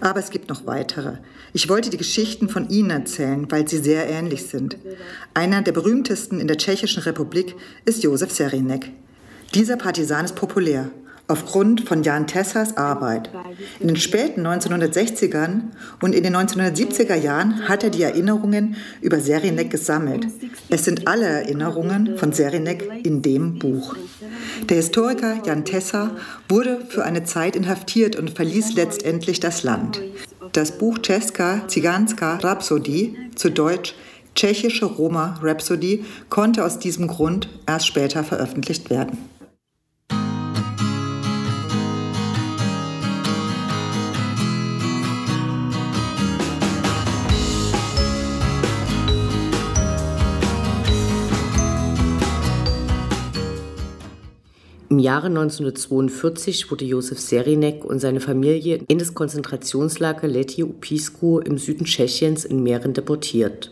[0.00, 1.18] Aber es gibt noch weitere.
[1.52, 4.76] Ich wollte die Geschichten von ihnen erzählen, weil sie sehr ähnlich sind.
[5.34, 7.54] Einer der berühmtesten in der Tschechischen Republik
[7.84, 8.90] ist Josef Serinek.
[9.54, 10.90] Dieser Partisan ist populär
[11.28, 13.30] aufgrund von Jan Tessers Arbeit.
[13.80, 15.60] In den späten 1960ern
[16.02, 20.26] und in den 1970er Jahren hat er die Erinnerungen über Serinek gesammelt.
[20.70, 23.94] Es sind alle Erinnerungen von Serinek in dem Buch.
[24.70, 26.16] Der Historiker Jan Tesser
[26.48, 30.00] wurde für eine Zeit inhaftiert und verließ letztendlich das Land.
[30.52, 33.94] Das Buch Czeska Ziganska Rhapsody, zu Deutsch
[34.34, 39.18] Tschechische Roma Rhapsody, konnte aus diesem Grund erst später veröffentlicht werden.
[54.90, 61.58] Im Jahre 1942 wurde Josef Serinek und seine Familie in das Konzentrationslager Leti Upisku im
[61.58, 63.70] Süden Tschechiens in Mähren deportiert.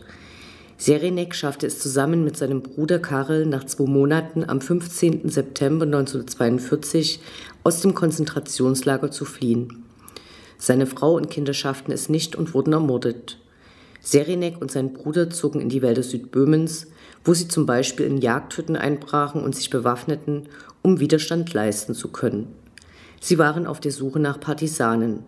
[0.77, 5.27] Serinek schaffte es zusammen mit seinem Bruder Karel nach zwei Monaten am 15.
[5.29, 7.19] September 1942
[7.63, 9.85] aus dem Konzentrationslager zu fliehen.
[10.59, 13.39] Seine Frau und Kinder schafften es nicht und wurden ermordet.
[14.01, 16.87] Serinek und sein Bruder zogen in die Wälder Südböhmens,
[17.25, 20.47] wo sie zum Beispiel in Jagdhütten einbrachen und sich bewaffneten,
[20.87, 22.47] um Widerstand leisten zu können.
[23.19, 25.23] Sie waren auf der Suche nach Partisanen.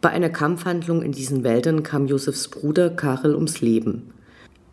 [0.00, 4.12] Bei einer Kampfhandlung in diesen Wäldern kam Josefs Bruder Karel ums Leben.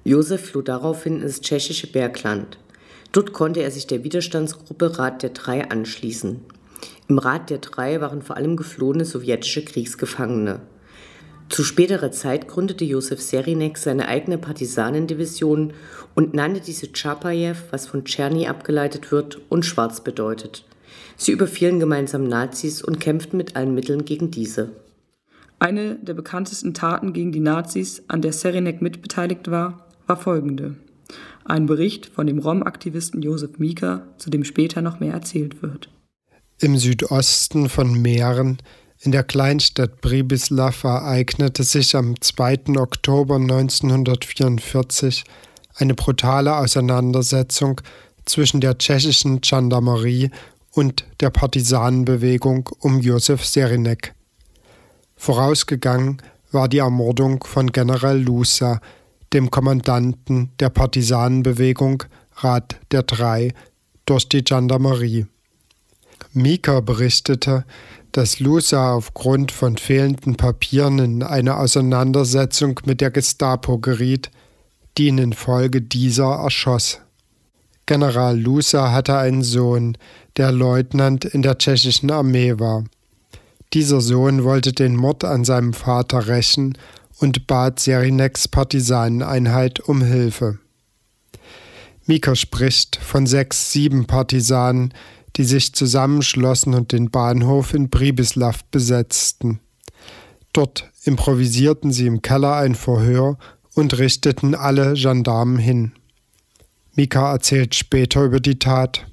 [0.04, 2.60] Josef floh daraufhin ins tschechische Bergland.
[3.14, 6.40] Dort konnte er sich der Widerstandsgruppe Rat der Drei anschließen.
[7.08, 10.60] Im Rat der Drei waren vor allem geflohene sowjetische Kriegsgefangene.
[11.50, 15.74] Zu späterer Zeit gründete Josef Serinek seine eigene Partisanendivision
[16.16, 20.66] und nannte diese Tschapajew, was von Tscherny abgeleitet wird und schwarz bedeutet.
[21.18, 24.72] Sie überfielen gemeinsam Nazis und kämpften mit allen Mitteln gegen diese.
[25.60, 30.76] Eine der bekanntesten Taten gegen die Nazis, an der Serinek mitbeteiligt war, war folgende.
[31.46, 35.90] Ein Bericht von dem Rom-Aktivisten Josef Mika, zu dem später noch mehr erzählt wird.
[36.60, 38.58] Im Südosten von Mähren
[39.00, 42.78] in der Kleinstadt Pribislav ereignete sich am 2.
[42.78, 45.24] Oktober 1944
[45.76, 47.82] eine brutale Auseinandersetzung
[48.26, 50.32] zwischen der tschechischen Gendarmerie
[50.72, 54.14] und der Partisanenbewegung um Josef Serinek.
[55.16, 58.82] Vorausgegangen war die Ermordung von General Lusa,
[59.34, 62.04] dem Kommandanten der Partisanenbewegung
[62.38, 63.54] Rat der Drei,
[64.06, 65.26] durch die Gendarmerie.
[66.34, 67.66] Mika berichtete,
[68.12, 74.32] dass Lusa aufgrund von fehlenden Papieren in eine Auseinandersetzung mit der Gestapo geriet,
[74.98, 77.00] die ihn infolge dieser erschoss.
[77.86, 79.98] General Lusa hatte einen Sohn,
[80.38, 82.84] der Leutnant in der tschechischen Armee war.
[83.74, 86.78] Dieser Sohn wollte den Mord an seinem Vater rächen
[87.20, 90.60] und bat Serineks Partisaneneinheit um Hilfe.
[92.06, 94.94] Mika spricht von sechs, sieben Partisanen,
[95.36, 99.60] die sich zusammenschlossen und den Bahnhof in Pribislav besetzten.
[100.54, 103.38] Dort improvisierten sie im Keller ein Verhör
[103.76, 105.92] und richteten alle Gendarmen hin.
[106.96, 109.06] Mika erzählt später über die Tat.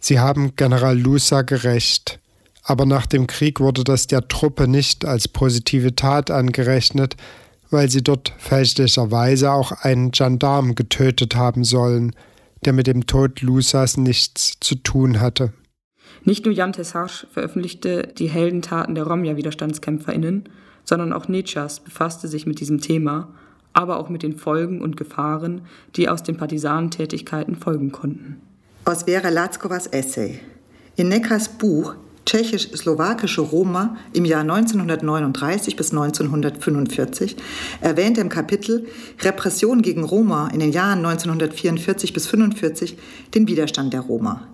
[0.00, 2.18] Sie haben General Lusa gerecht,
[2.64, 7.16] aber nach dem Krieg wurde das der Truppe nicht als positive Tat angerechnet,
[7.70, 12.14] weil sie dort fälschlicherweise auch einen Gendarm getötet haben sollen,
[12.64, 15.52] der mit dem Tod Lusas nichts zu tun hatte.
[16.24, 20.44] Nicht nur Jan Tessarsch veröffentlichte die Heldentaten der Romja-WiderstandskämpferInnen,
[20.84, 23.28] sondern auch Nechas befasste sich mit diesem Thema,
[23.74, 25.60] aber auch mit den Folgen und Gefahren,
[25.96, 28.40] die aus den Partisanentätigkeiten folgen konnten.
[28.86, 30.40] Aus Vera Latzkovas Essay.
[30.96, 31.94] In Neckars Buch
[32.26, 37.36] tschechisch-slowakische Roma im Jahr 1939 bis 1945
[37.80, 38.86] erwähnt im Kapitel
[39.20, 42.96] Repression gegen Roma in den Jahren 1944 bis 1945
[43.34, 44.48] den Widerstand der Roma.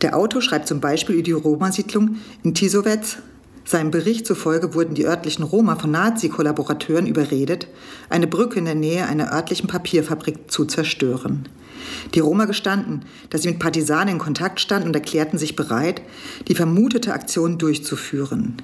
[0.00, 3.18] Der Autor schreibt zum Beispiel über die Roma-Siedlung in Tisovec.
[3.64, 7.68] Seinem Bericht zufolge wurden die örtlichen Roma von Nazi-Kollaborateuren überredet,
[8.10, 11.48] eine Brücke in der Nähe einer örtlichen Papierfabrik zu zerstören.
[12.14, 16.02] Die Roma gestanden, dass sie mit Partisanen in Kontakt standen und erklärten sich bereit,
[16.48, 18.56] die vermutete Aktion durchzuführen.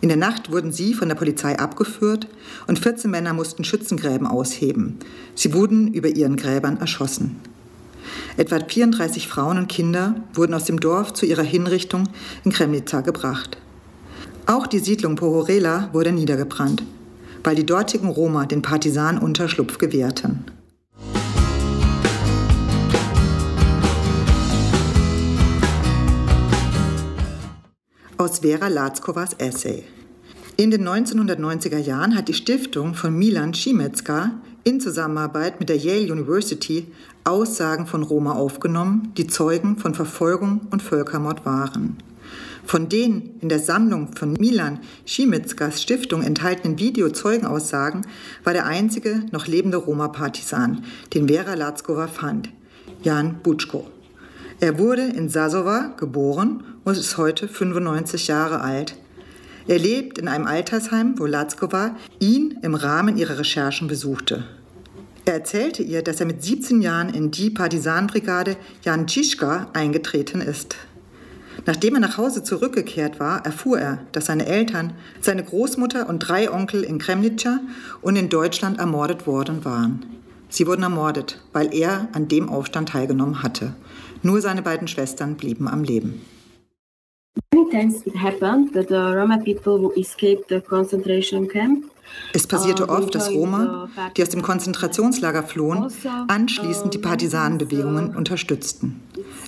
[0.00, 2.26] In der Nacht wurden sie von der Polizei abgeführt
[2.66, 4.98] und 14 Männer mussten Schützengräben ausheben.
[5.34, 7.36] Sie wurden über ihren Gräbern erschossen.
[8.36, 12.08] Etwa 34 Frauen und Kinder wurden aus dem Dorf zu ihrer Hinrichtung
[12.44, 13.58] in Kremnica gebracht.
[14.46, 16.82] Auch die Siedlung Pohorela wurde niedergebrannt,
[17.44, 20.44] weil die dortigen Roma den Partisanen Unterschlupf gewährten.
[28.16, 29.84] Aus Vera Latzkovas Essay.
[30.56, 36.12] In den 1990er Jahren hat die Stiftung von Milan Schimetska in Zusammenarbeit mit der Yale
[36.12, 36.86] University
[37.24, 41.96] Aussagen von Roma aufgenommen, die Zeugen von Verfolgung und Völkermord waren.
[42.64, 48.06] Von den in der Sammlung von Milan Schimitskas Stiftung enthaltenen Videozeugenaussagen
[48.44, 52.50] war der einzige noch lebende Roma-Partisan, den Vera Latzkova fand,
[53.02, 53.86] Jan Butschko.
[54.60, 58.94] Er wurde in Sasova geboren und ist heute 95 Jahre alt.
[59.66, 64.44] Er lebt in einem Altersheim, wo Latzkova ihn im Rahmen ihrer Recherchen besuchte.
[65.24, 70.76] Er erzählte ihr, dass er mit 17 Jahren in die Partisanenbrigade Jan Tschischka eingetreten ist.
[71.66, 76.50] Nachdem er nach Hause zurückgekehrt war, erfuhr er, dass seine Eltern, seine Großmutter und drei
[76.50, 77.60] Onkel in Kremnica
[78.02, 80.06] und in Deutschland ermordet worden waren.
[80.48, 83.74] Sie wurden ermordet, weil er an dem Aufstand teilgenommen hatte.
[84.22, 86.20] Nur seine beiden Schwestern blieben am Leben.
[92.32, 98.16] Es passierte uh, oft, dass Roma, die aus dem Konzentrationslager flohen, also, anschließend die Partisanenbewegungen
[98.16, 99.00] unterstützten.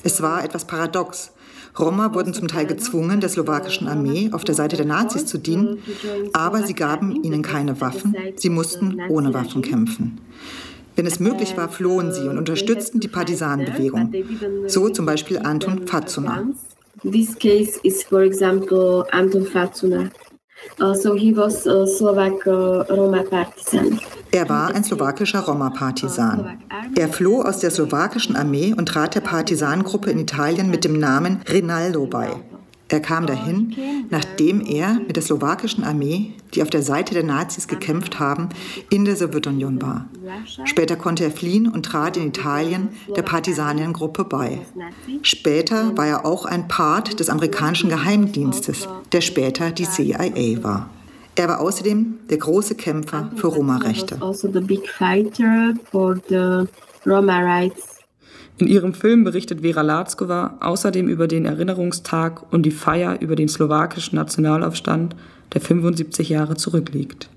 [0.05, 1.33] Es war etwas paradox.
[1.78, 5.78] Roma wurden zum Teil gezwungen, der slowakischen Armee auf der Seite der Nazis zu dienen,
[6.32, 10.20] aber sie gaben ihnen keine Waffen, sie mussten ohne Waffen kämpfen.
[10.94, 14.12] Wenn es möglich war, flohen sie und unterstützten die Partisanenbewegung.
[14.66, 16.46] So zum Beispiel Anton Fazuna.
[17.02, 20.11] This case is, for example, Anton Fazuna.
[20.78, 23.98] Uh, so he was a Slovak uh, Roma partisan.
[24.33, 26.59] Er war ein slowakischer Roma-Partisan.
[26.97, 31.40] Er floh aus der slowakischen Armee und trat der Partisanengruppe in Italien mit dem Namen
[31.49, 32.31] Rinaldo bei.
[32.88, 33.75] Er kam dahin,
[34.11, 38.51] nachdem er mit der slowakischen Armee, die auf der Seite der Nazis gekämpft haben,
[38.90, 40.09] in der Sowjetunion war.
[40.64, 44.61] Später konnte er fliehen und trat in Italien der Partisanengruppe bei.
[45.23, 50.90] Später war er auch ein Part des amerikanischen Geheimdienstes, der später die CIA war.
[51.35, 54.18] Er war außerdem der große Kämpfer für Roma-Rechte.
[58.59, 63.49] In ihrem Film berichtet Vera Latzkova außerdem über den Erinnerungstag und die Feier über den
[63.49, 65.16] slowakischen Nationalaufstand,
[65.55, 67.31] der 75 Jahre zurückliegt.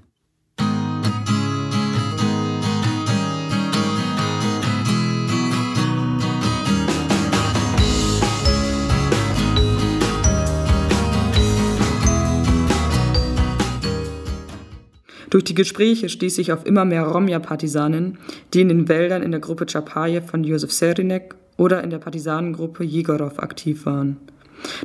[15.36, 18.20] Durch die Gespräche stieß ich auf immer mehr Romja-Partisanen,
[18.54, 22.86] die in den Wäldern in der Gruppe Chapaje von Josef Serinek oder in der Partisanengruppe
[22.86, 24.16] Jegorov aktiv waren.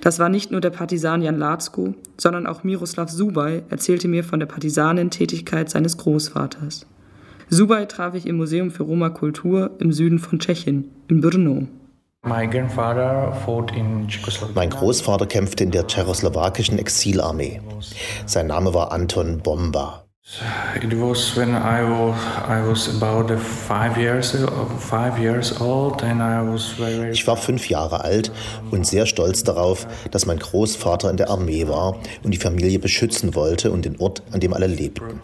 [0.00, 4.40] Das war nicht nur der Partisan Jan Latzko, sondern auch Miroslav Subaj erzählte mir von
[4.40, 6.84] der Partisanentätigkeit seines Großvaters.
[7.48, 11.68] Subaj traf ich im Museum für Roma Kultur im Süden von Tschechien, in Brno.
[12.22, 12.50] Mein
[14.70, 17.60] Großvater kämpfte in der tschechoslowakischen Exilarmee.
[18.26, 20.09] Sein Name war Anton Bomba.
[20.80, 22.16] It was when I was,
[22.48, 24.36] I was about five years,
[24.78, 28.30] five years old and I was very, Ich war fünf Jahre alt
[28.70, 33.34] und sehr stolz darauf, dass mein Großvater in der Armee war und die Familie beschützen
[33.34, 35.20] wollte und den Ort, an dem alle lebten.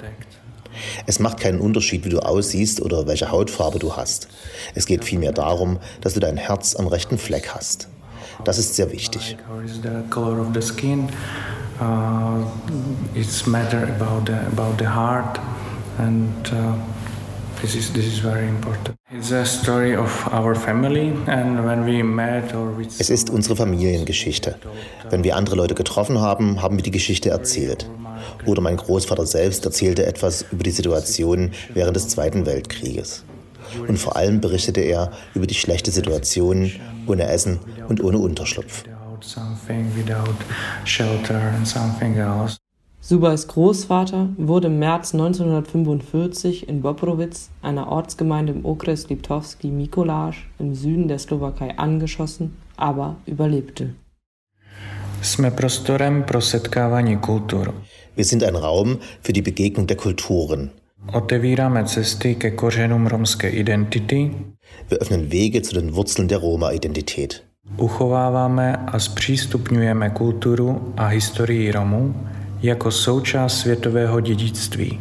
[1.07, 4.27] Es macht keinen Unterschied, wie du aussiehst oder welche Hautfarbe du hast.
[4.75, 7.89] Es geht vielmehr darum, dass du dein Herz am rechten Fleck hast.
[8.47, 9.37] Das ist sehr wichtig.
[9.51, 9.61] Uh,
[22.99, 24.59] Es ist unsere Familiengeschichte.
[25.11, 27.91] Wenn wir andere Leute getroffen haben, haben wir die Geschichte erzählt.
[28.47, 33.25] Oder mein Großvater selbst erzählte etwas über die Situation während des Zweiten Weltkrieges.
[33.87, 36.71] Und vor allem berichtete er über die schlechte Situation
[37.07, 37.59] ohne Essen
[37.89, 38.85] und ohne Unterschlupf.
[43.01, 50.75] Subais Großvater wurde im März 1945 in Bobrowitz, einer Ortsgemeinde im Okres Liptovský Mikuláš im
[50.75, 53.95] Süden der Slowakei, angeschossen aber überlebte.
[58.15, 60.71] Wir sind ein Raum für die Begegnung der Kulturen.
[61.13, 64.31] Otevíráme cesty ke kořenům romské identity.
[64.91, 67.43] Wir öffnen Wege zu den Wurzeln der Roma-Identität.
[67.77, 72.15] Uchováváme a zpřístupňujeme kulturu a historii Romů
[72.63, 75.01] jako součást světového dědictví.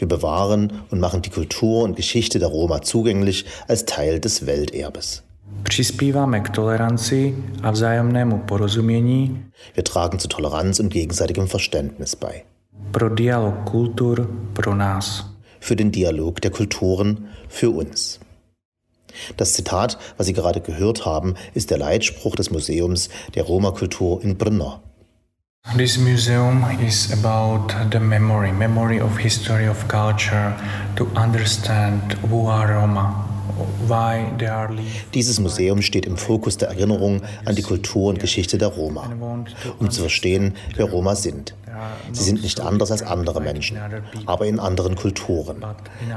[0.00, 5.22] Wir bewahren und machen die Kultur und Geschichte der Roma zugänglich als Teil des Welterbes.
[5.62, 9.44] Přispíváme k toleranci a vzájemnému porozumění.
[9.76, 12.53] Wir tragen zu Toleranz und gegenseitigem Verständnis bei.
[12.92, 15.24] Pro dialog kultur pro nás.
[15.60, 18.20] Für den Dialog der Kulturen für uns.
[19.36, 24.36] Das Zitat, was Sie gerade gehört haben, ist der Leitspruch des Museums der Roma-Kultur in
[24.36, 24.80] Brno.
[25.76, 30.54] This museum is about the memory, memory of history of culture,
[30.96, 33.33] to understand who are Roma,
[35.12, 39.10] Dieses Museum steht im Fokus der Erinnerung an die Kultur und Geschichte der Roma,
[39.78, 41.54] um zu verstehen, wer Roma sind.
[42.12, 43.78] Sie sind nicht anders als andere Menschen,
[44.26, 45.64] aber in anderen Kulturen.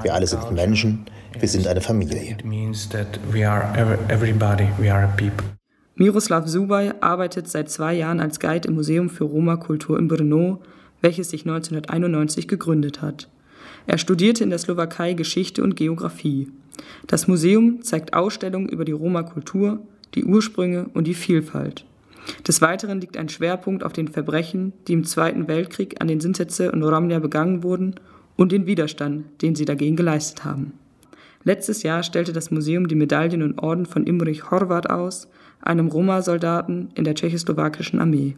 [0.04, 1.06] Wir alle sind Menschen,
[1.40, 2.32] wir sind eine Familie.
[2.32, 3.64] It means that we are
[4.08, 5.46] everybody, we are a people.
[5.96, 10.62] Miroslav Subaj arbeitet seit zwei Jahren als Guide im Museum für Roma-Kultur in Brno,
[11.02, 13.30] welches sich 1991 gegründet hat.
[13.88, 16.52] Er studierte in der Slowakei Geschichte und Geographie.
[17.08, 19.80] Das Museum zeigt Ausstellungen über die Roma-Kultur,
[20.16, 21.86] die Ursprünge und die Vielfalt.
[22.48, 26.72] Des Weiteren liegt ein Schwerpunkt auf den Verbrechen, die im Zweiten Weltkrieg an den Sintetze
[26.72, 27.96] und Romnia begangen wurden
[28.36, 30.74] und den Widerstand, den sie dagegen geleistet haben.
[31.44, 35.30] Letztes Jahr stellte das Museum die Medaillen und Orden von Imrich Horvath aus,
[35.62, 38.36] einem Roma-Soldaten in der tschechoslowakischen Armee.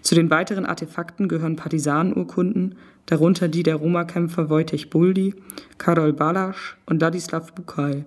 [0.00, 5.34] Zu den weiteren Artefakten gehören Partisanenurkunden, darunter die der Roma-Kämpfer Wojtek Buldi,
[5.78, 8.04] Karol Balasch und Ladislav Bukaj,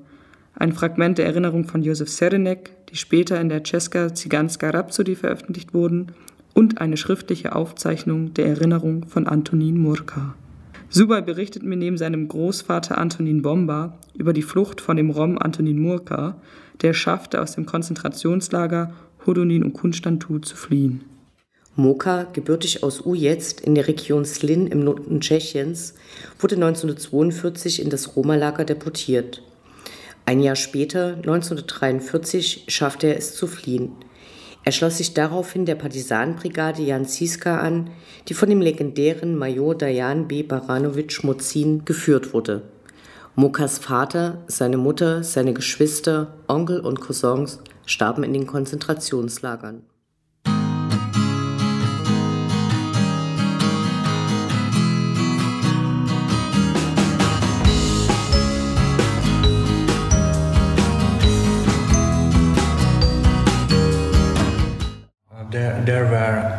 [0.58, 5.74] ein Fragment der Erinnerung von Josef Serenek, die später in der Czeska Ziganska Rhapsody veröffentlicht
[5.74, 6.14] wurden,
[6.54, 10.36] und eine schriftliche Aufzeichnung der Erinnerung von Antonin Murka.
[10.90, 15.78] Subay berichtet mir neben seinem Großvater Antonin Bomba über die Flucht von dem Rom Antonin
[15.78, 16.38] Murka,
[16.82, 18.94] der schaffte, aus dem Konzentrationslager
[19.26, 21.04] Hodonin und Kunstantu zu fliehen.
[21.78, 25.94] Moka, gebürtig aus Ujezd in der Region Slin im Norden Tschechiens,
[26.40, 29.42] wurde 1942 in das Roma-Lager deportiert.
[30.26, 33.92] Ein Jahr später, 1943, schaffte er es zu fliehen.
[34.64, 37.90] Er schloss sich daraufhin der Partisanenbrigade Jan Ziska an,
[38.30, 40.44] die von dem legendären Major Dajan B.
[40.44, 42.62] Baranovic Mozin geführt wurde.
[43.36, 49.84] Mokas Vater, seine Mutter, seine Geschwister, Onkel und Cousins starben in den Konzentrationslagern.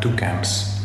[0.07, 0.81] Two camps.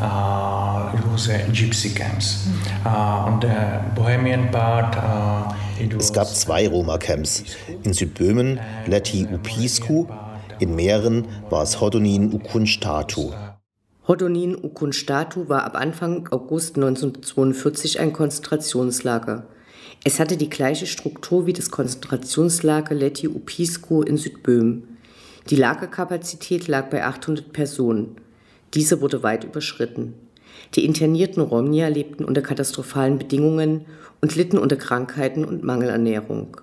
[0.00, 2.48] Uh, it was a gypsy camps.
[2.84, 7.44] Uh, on the Bohemian part, uh, it was Es gab zwei Roma-Camps.
[7.82, 10.06] In Südböhmen Leti Upisku,
[10.60, 13.32] in Mähren war es Hodonin Ukunstatu.
[14.06, 19.46] Hodonin Ukunstatu war ab Anfang August 1942 ein Konzentrationslager.
[20.04, 24.98] Es hatte die gleiche Struktur wie das Konzentrationslager Leti Upisku in Südböhmen.
[25.50, 28.16] Die Lagerkapazität lag bei 800 Personen.
[28.74, 30.14] Diese wurde weit überschritten.
[30.74, 33.86] Die internierten Romnia lebten unter katastrophalen Bedingungen
[34.20, 36.56] und litten unter Krankheiten und Mangelernährung.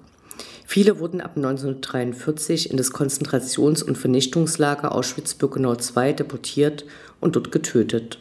[0.68, 6.86] Viele wurden ab 1943 in das Konzentrations- und Vernichtungslager Auschwitz-Birkenau II deportiert
[7.22, 8.20] und dort getötet.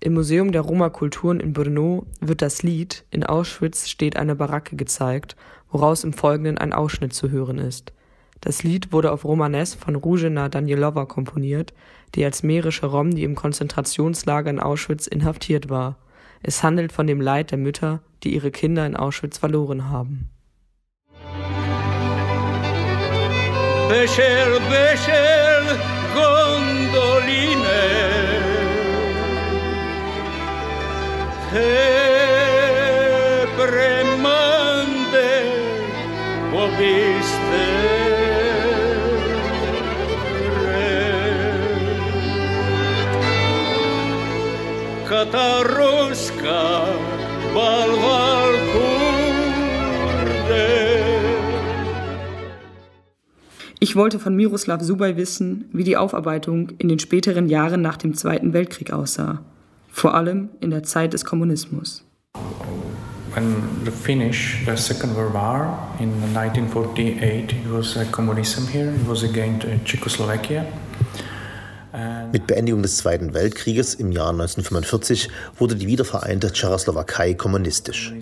[0.00, 5.34] Im Museum der Roma-Kulturen in Brno wird das Lied In Auschwitz steht eine Baracke gezeigt,
[5.70, 7.92] woraus im Folgenden ein Ausschnitt zu hören ist.
[8.40, 11.72] Das Lied wurde auf Romanes von Ruzena Danielova komponiert,
[12.14, 15.96] die als mährische Rom, die im Konzentrationslager in Auschwitz inhaftiert war.
[16.42, 20.30] Es handelt von dem Leid der Mütter, die ihre Kinder in Auschwitz verloren haben.
[23.88, 25.78] Becher, becher,
[26.14, 27.64] gondoline
[31.50, 32.13] Te
[45.14, 46.88] Kataruska,
[47.54, 48.54] balval
[53.78, 58.14] Ich wollte von Miroslav Subaj wissen, wie die Aufarbeitung in den späteren Jahren nach dem
[58.14, 59.42] Zweiten Weltkrieg aussah,
[59.88, 62.04] vor allem in der Zeit des Kommunismus.
[63.34, 68.90] when the finish the Second World War in 1948, it was a communism here.
[68.90, 70.64] It was against Czechoslovakia.
[72.32, 75.28] Mit Beendigung des Zweiten Weltkrieges im Jahr 1945
[75.58, 78.12] wurde die wiedervereinte Tschechoslowakei kommunistisch.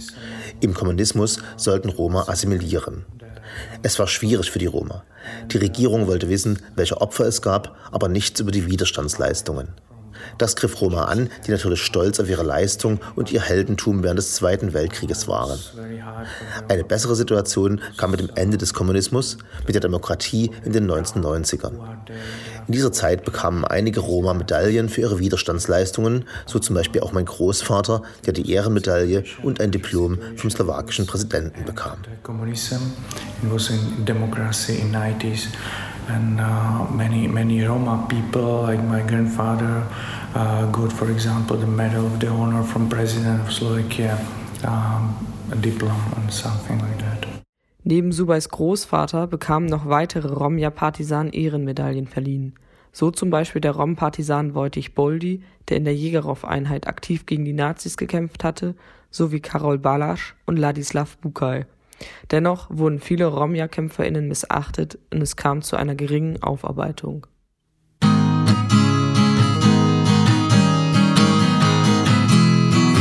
[0.61, 3.07] Im Kommunismus sollten Roma assimilieren.
[3.83, 5.05] Es war schwierig für die Roma.
[5.51, 9.69] Die Regierung wollte wissen, welche Opfer es gab, aber nichts über die Widerstandsleistungen.
[10.39, 14.35] Das griff Roma an, die natürlich stolz auf ihre Leistung und ihr Heldentum während des
[14.35, 15.59] Zweiten Weltkrieges waren.
[16.69, 21.73] Eine bessere Situation kam mit dem Ende des Kommunismus, mit der Demokratie in den 1990ern.
[22.67, 27.25] In dieser Zeit bekamen einige Roma Medaillen für ihre Widerstandsleistungen, so zum Beispiel auch mein
[27.25, 31.99] Großvater, der die Ehrenmedaille und ein Diplom vom slowakischen Präsidenten bekam.
[36.09, 39.83] And uh, many many Roma people, like my grandfather,
[40.35, 44.19] uh, got, for example, the Medal of the Honor from President of Slovakia,
[44.65, 45.15] um,
[45.51, 47.27] a diploma and something like that.
[47.85, 52.55] Neben Subais Großvater bekamen noch weitere Romja-Partisanen Ehrenmedaillen verliehen.
[52.93, 57.97] So zum Beispiel der Rom-Partisan Wojtich Boldi, der in der Jägerow-Einheit aktiv gegen die Nazis
[57.97, 58.75] gekämpft hatte,
[59.11, 61.65] sowie Karol Balasch und Ladislav Bukaj.
[62.31, 67.27] Dennoch wurden viele Romja-KämpferInnen missachtet und es kam zu einer geringen Aufarbeitung.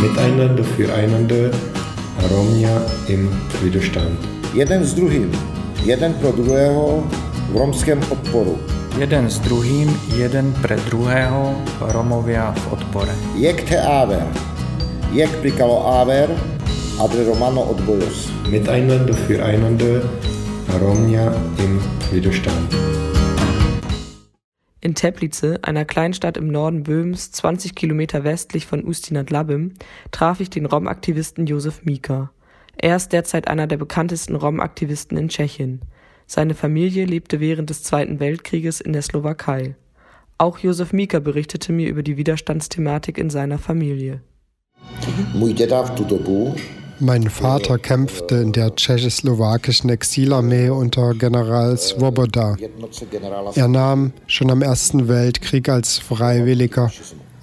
[0.02, 1.52] Miteinander, füreinander,
[2.30, 3.30] Romja im
[3.62, 4.18] Widerstand.
[4.54, 5.32] Jeden s druhým,
[5.86, 7.08] jeden pro druhého
[7.52, 8.60] v romském odporu.
[9.00, 9.88] Jeden s druhým,
[10.20, 11.56] jeden pre druhého,
[11.96, 13.16] Romovia v odpore.
[13.40, 14.28] Jak te áver,
[15.16, 16.28] jak prikalo áver,
[17.02, 18.30] adre Romano odbojos.
[18.48, 20.04] Miteinander, füreinander,
[20.80, 21.80] Romja im
[22.12, 22.76] Widerstand.
[24.82, 29.74] In Teplice, einer Kleinstadt im Norden Böhmens, 20 Kilometer westlich von Ustinat Labem,
[30.12, 32.32] traf ich den Rom-Aktivisten Josef Mika.
[32.78, 35.82] Er ist derzeit einer der bekanntesten Rom-Aktivisten in Tschechien.
[36.28, 39.76] Seine Familie lebte während des Zweiten Weltkrieges in der Slowakei.
[40.38, 44.22] Auch Josef Mika berichtete mir über die Widerstandsthematik in seiner Familie.
[47.04, 52.56] Mein Vater kämpfte in der tschechoslowakischen Exilarmee unter General Svoboda.
[53.56, 56.92] Er nahm schon am Ersten Weltkrieg als Freiwilliger,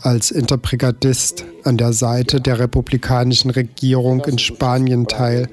[0.00, 5.48] als Interbrigadist an der Seite der republikanischen Regierung in Spanien teil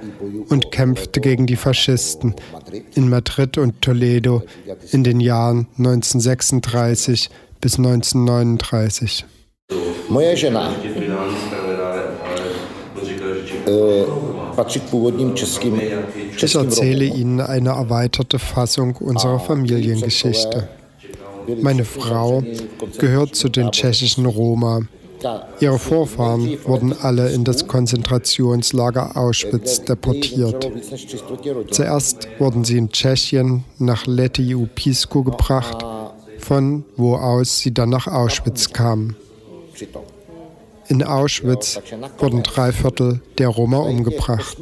[0.49, 2.35] und kämpfte gegen die Faschisten
[2.93, 4.43] in Madrid und Toledo
[4.91, 9.25] in den Jahren 1936 bis 1939.
[10.07, 10.69] Moje žena
[16.37, 20.67] ich erzähle Ihnen eine erweiterte Fassung unserer Familiengeschichte.
[21.61, 22.43] Meine Frau
[22.97, 24.81] gehört zu den tschechischen Roma.
[25.59, 30.69] Ihre Vorfahren wurden alle in das Konzentrationslager Auschwitz deportiert.
[31.71, 35.83] Zuerst wurden sie in Tschechien nach Letiu Pisku gebracht,
[36.39, 39.15] von wo aus sie dann nach Auschwitz kamen.
[40.87, 41.79] In Auschwitz
[42.19, 44.57] wurden drei Viertel der Roma umgebracht.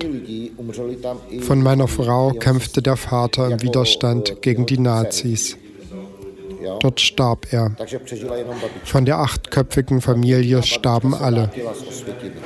[1.41, 5.57] Von meiner Frau kämpfte der Vater im Widerstand gegen die Nazis.
[6.79, 7.75] Dort starb er.
[8.85, 11.51] Von der achtköpfigen Familie starben alle.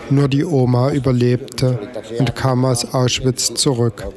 [0.10, 1.80] Nur die Oma überlebte
[2.18, 4.08] und kam aus Auschwitz zurück.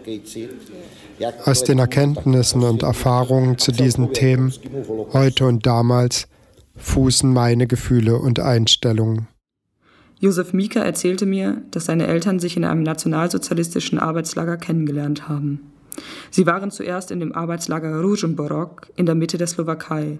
[1.44, 4.54] Aus den Erkenntnissen und Erfahrungen zu diesen Themen,
[5.12, 6.28] heute und damals,
[6.76, 9.28] fußen meine Gefühle und Einstellungen.
[10.20, 15.72] Josef Mika erzählte mir, dass seine Eltern sich in einem nationalsozialistischen Arbeitslager kennengelernt haben.
[16.30, 20.18] Sie waren zuerst in dem Arbeitslager Ruzhenborok in der Mitte der Slowakei,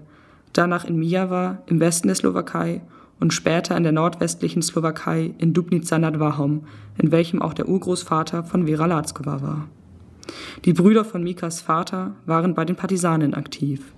[0.53, 2.81] danach in Mijava im Westen der Slowakei
[3.19, 6.65] und später in der nordwestlichen Slowakei in Dubnica nad Wahom,
[6.97, 9.69] in welchem auch der Urgroßvater von Vera Latzkova war.
[10.65, 13.93] Die Brüder von Mikas Vater waren bei den Partisanen aktiv.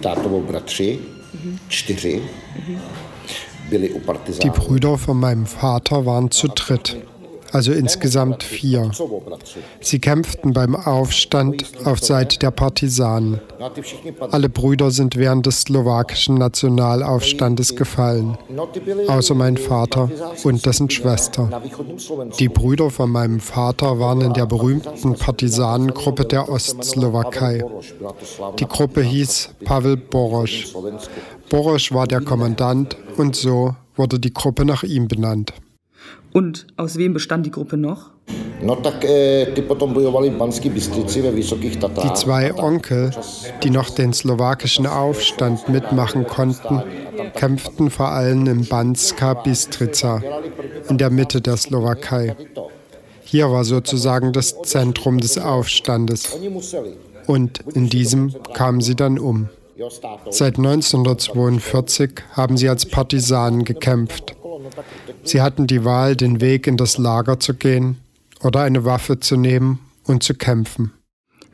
[0.00, 0.98] Tátovo bratři,
[1.68, 2.22] čtyři,
[3.70, 4.52] byli u partizánů.
[4.52, 6.96] Die Brüder von meinem Vater waren zu dritt
[7.56, 8.90] also insgesamt vier.
[9.80, 13.40] Sie kämpften beim Aufstand auf Seite der Partisanen.
[14.30, 18.36] Alle Brüder sind während des slowakischen Nationalaufstandes gefallen,
[19.08, 20.10] außer mein Vater
[20.44, 21.48] und dessen Schwester.
[22.38, 27.64] Die Brüder von meinem Vater waren in der berühmten Partisanengruppe der Ostslowakei.
[28.58, 30.74] Die Gruppe hieß Pavel Borosch.
[31.48, 35.54] Borosch war der Kommandant und so wurde die Gruppe nach ihm benannt.
[36.36, 38.10] Und aus wem bestand die Gruppe noch?
[38.60, 39.62] Eh, die
[42.12, 43.10] zwei Onkel,
[43.62, 46.82] die noch den slowakischen Aufstand mitmachen konnten,
[47.34, 50.22] kämpften vor allem in Banska Bistrica,
[50.90, 52.36] in der Mitte der Slowakei.
[53.24, 56.36] Hier war sozusagen das Zentrum des Aufstandes.
[57.26, 59.48] Und in diesem kamen sie dann um.
[60.28, 64.36] Seit 1942 haben sie als Partisanen gekämpft.
[65.28, 67.98] Sie hatten die Wahl, den Weg in das Lager zu gehen
[68.42, 70.92] oder eine Waffe zu nehmen und zu kämpfen.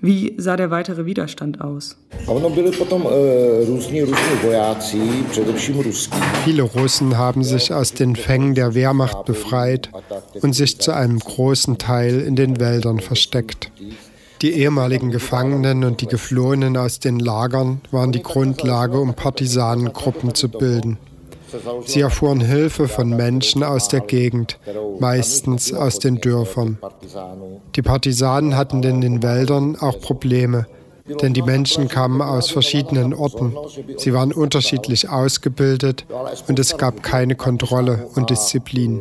[0.04, 1.96] Wie sah der weitere Widerstand aus?
[6.44, 9.90] Viele Russen haben sich aus den Fängen der Wehrmacht befreit
[10.42, 13.70] und sich zu einem großen Teil in den Wäldern versteckt.
[14.42, 20.48] Die ehemaligen Gefangenen und die Geflohenen aus den Lagern waren die Grundlage, um Partisanengruppen zu
[20.48, 20.98] bilden.
[21.84, 24.58] Sie erfuhren Hilfe von Menschen aus der Gegend,
[24.98, 26.78] meistens aus den Dörfern.
[27.76, 30.66] Die Partisanen hatten in den Wäldern auch Probleme,
[31.20, 33.54] denn die Menschen kamen aus verschiedenen Orten.
[33.96, 36.06] Sie waren unterschiedlich ausgebildet
[36.48, 39.00] und es gab keine Kontrolle und Disziplin.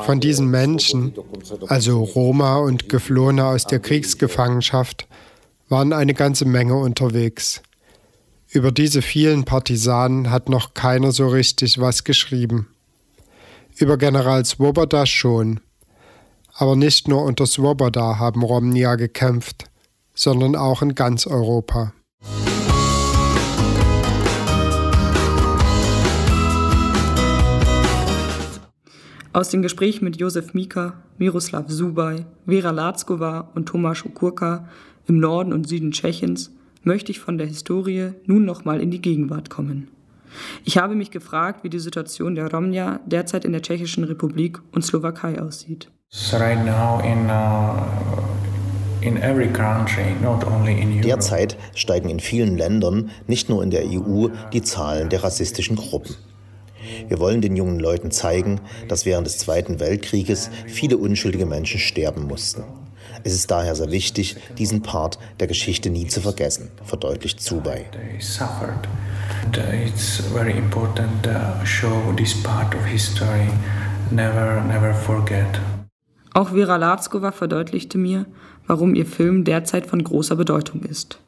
[0.00, 1.14] Von diesen Menschen,
[1.66, 5.06] also Roma und Geflohene aus der Kriegsgefangenschaft,
[5.68, 7.62] waren eine ganze Menge unterwegs.
[8.54, 12.68] Über diese vielen Partisanen hat noch keiner so richtig was geschrieben.
[13.76, 15.58] Über General Swoboda schon.
[16.52, 19.64] Aber nicht nur unter Swoboda haben Romnia gekämpft,
[20.14, 21.94] sondern auch in ganz Europa.
[29.32, 34.68] Aus den Gesprächen mit Josef Mika, Miroslav Subaj, Vera Latzkova und Tomasz Okurka
[35.08, 36.52] im Norden und Süden Tschechiens
[36.84, 39.88] möchte ich von der Historie nun nochmal in die Gegenwart kommen.
[40.64, 44.82] Ich habe mich gefragt, wie die Situation der Romja derzeit in der Tschechischen Republik und
[44.82, 45.90] Slowakei aussieht.
[46.12, 46.30] Uh,
[51.02, 56.14] derzeit steigen in vielen Ländern, nicht nur in der EU, die Zahlen der rassistischen Gruppen.
[57.08, 62.26] Wir wollen den jungen Leuten zeigen, dass während des Zweiten Weltkrieges viele unschuldige Menschen sterben
[62.26, 62.64] mussten.
[63.26, 67.86] Es ist daher sehr wichtig, diesen Part der Geschichte nie zu vergessen, verdeutlicht Zubay.
[69.86, 71.30] It's very important to
[71.64, 73.48] show this part of history.
[74.10, 75.46] Never, never forget.
[76.34, 78.26] Auch Vera Latzkova verdeutlichte mir,
[78.66, 81.18] warum ihr Film derzeit von großer Bedeutung ist.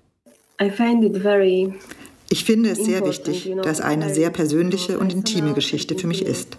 [0.61, 1.73] I find it very
[2.29, 6.59] ich finde es sehr wichtig, dass eine sehr persönliche und intime Geschichte für mich ist.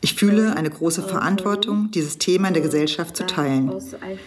[0.00, 3.72] Ich fühle eine große Verantwortung, dieses Thema in der Gesellschaft zu teilen.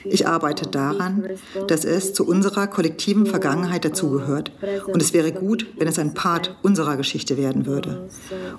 [0.03, 1.27] Ich arbeite daran,
[1.67, 4.51] dass es zu unserer kollektiven Vergangenheit dazugehört.
[4.87, 8.09] Und es wäre gut, wenn es ein Part unserer Geschichte werden würde.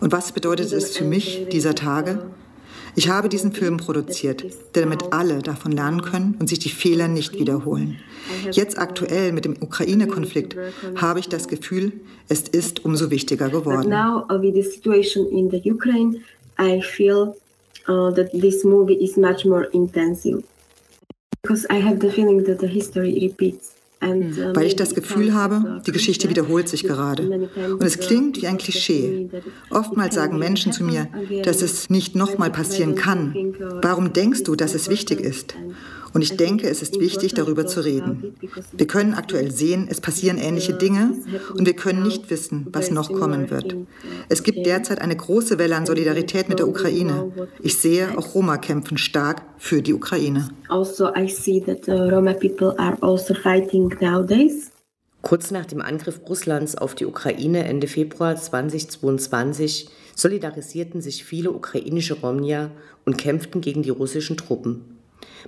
[0.00, 2.22] Und was bedeutet es für mich dieser Tage?
[2.96, 7.38] Ich habe diesen Film produziert, damit alle davon lernen können und sich die Fehler nicht
[7.38, 7.98] wiederholen.
[8.50, 10.56] Jetzt aktuell mit dem Ukraine-Konflikt
[10.96, 11.92] habe ich das Gefühl,
[12.28, 13.90] es ist umso wichtiger geworden.
[16.60, 17.36] I feel
[17.88, 20.44] uh, that this movie is much more intensive
[21.42, 23.74] because I have the feeling that the history repeats.
[24.02, 27.28] Uh, Weil ich das Gefühl habe, die Geschichte wiederholt sich gerade.
[27.28, 29.28] Und es klingt wie ein Klischee.
[29.68, 31.08] Oftmals sagen Menschen zu mir,
[31.42, 33.54] dass es nicht nochmal passieren kann.
[33.82, 35.54] Warum denkst du, dass es wichtig ist?
[36.12, 38.34] Und ich denke, es ist wichtig, darüber zu reden.
[38.72, 41.12] Wir können aktuell sehen, es passieren ähnliche Dinge
[41.54, 43.76] und wir können nicht wissen, was noch kommen wird.
[44.28, 47.32] Es gibt derzeit eine große Welle an Solidarität mit der Ukraine.
[47.60, 50.48] Ich sehe, auch Roma kämpfen stark für die Ukraine.
[50.68, 54.70] Also I see that Roma people are also fighting nowadays.
[55.22, 62.14] Kurz nach dem Angriff Russlands auf die Ukraine Ende Februar 2022 solidarisierten sich viele ukrainische
[62.14, 62.70] Romnia
[63.04, 64.99] und kämpften gegen die russischen Truppen.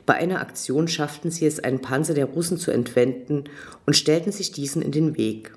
[0.06, 3.44] Bei einer Aktion schafften sie es, einen Panzer der Russen zu entwenden
[3.86, 5.52] und stellten sich diesen in den Weg.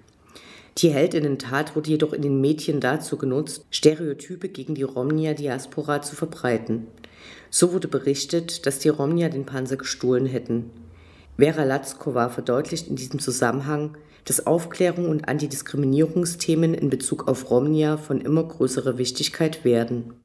[0.77, 6.87] Die Heldinnentat wurde jedoch in den Medien dazu genutzt, Stereotype gegen die Romnia-Diaspora zu verbreiten.
[7.49, 10.71] So wurde berichtet, dass die Romnia den Panzer gestohlen hätten.
[11.37, 18.19] Vera Latzkova verdeutlicht in diesem Zusammenhang, dass Aufklärung und Antidiskriminierungsthemen in Bezug auf Romnia von
[18.19, 20.24] immer größerer Wichtigkeit werden.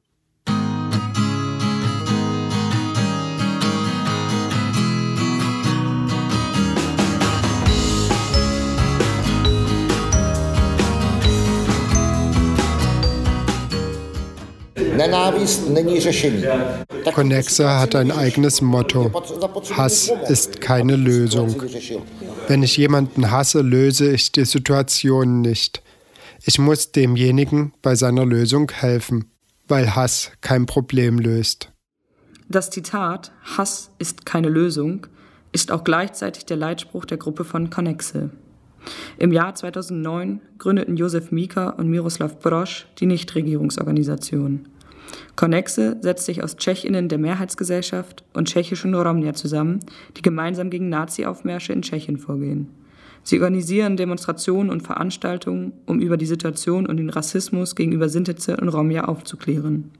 [17.13, 19.11] Connexa hat ein eigenes Motto.
[19.75, 21.61] Hass ist keine Lösung.
[22.47, 25.81] Wenn ich jemanden hasse, löse ich die Situation nicht.
[26.43, 29.31] Ich muss demjenigen bei seiner Lösung helfen,
[29.67, 31.71] weil Hass kein Problem löst.
[32.49, 35.07] Das Zitat Hass ist keine Lösung
[35.51, 38.29] ist auch gleichzeitig der Leitspruch der Gruppe von Connexe.
[39.17, 44.67] Im Jahr 2009 gründeten Josef Mika und Miroslav Brosch die Nichtregierungsorganisation.
[45.35, 49.79] Connexe setzt sich aus Tschechinnen der Mehrheitsgesellschaft und tschechischen Romnia zusammen,
[50.17, 52.69] die gemeinsam gegen Nazi-Aufmärsche in Tschechien vorgehen.
[53.23, 58.69] Sie organisieren Demonstrationen und Veranstaltungen, um über die Situation und den Rassismus gegenüber Sintetze und
[58.69, 59.91] Romja aufzuklären.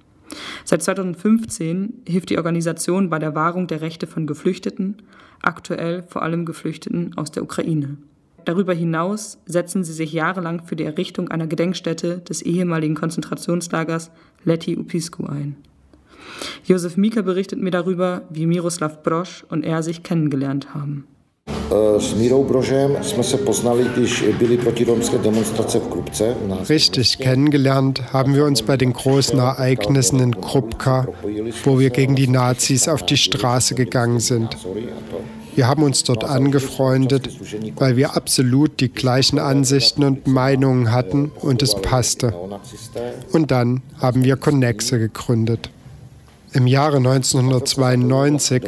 [0.64, 4.98] Seit 2015 hilft die Organisation bei der Wahrung der Rechte von Geflüchteten,
[5.42, 7.98] aktuell vor allem Geflüchteten aus der Ukraine.
[8.46, 14.12] Darüber hinaus setzen sie sich jahrelang für die Errichtung einer Gedenkstätte des ehemaligen Konzentrationslagers
[14.44, 15.56] Leti Upisku ein.
[16.66, 21.06] Josef Mika berichtet mir darüber, wie Miroslav Brosch und er sich kennengelernt haben.
[25.80, 26.36] Krupce.
[26.70, 31.08] Richtig kennengelernt haben wir uns bei den großen Ereignissen in Krupka,
[31.64, 34.58] wo wir gegen die Nazis auf die Straße gegangen sind.
[35.56, 37.30] Wir haben uns dort angefreundet,
[37.76, 42.34] weil wir absolut die gleichen Ansichten und Meinungen hatten und es passte.
[43.32, 45.70] Und dann haben wir Connexe gegründet.
[46.54, 48.64] Im Jahre 1992,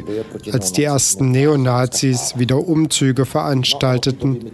[0.54, 4.52] als die ersten Neonazis wieder Umzüge veranstalteten,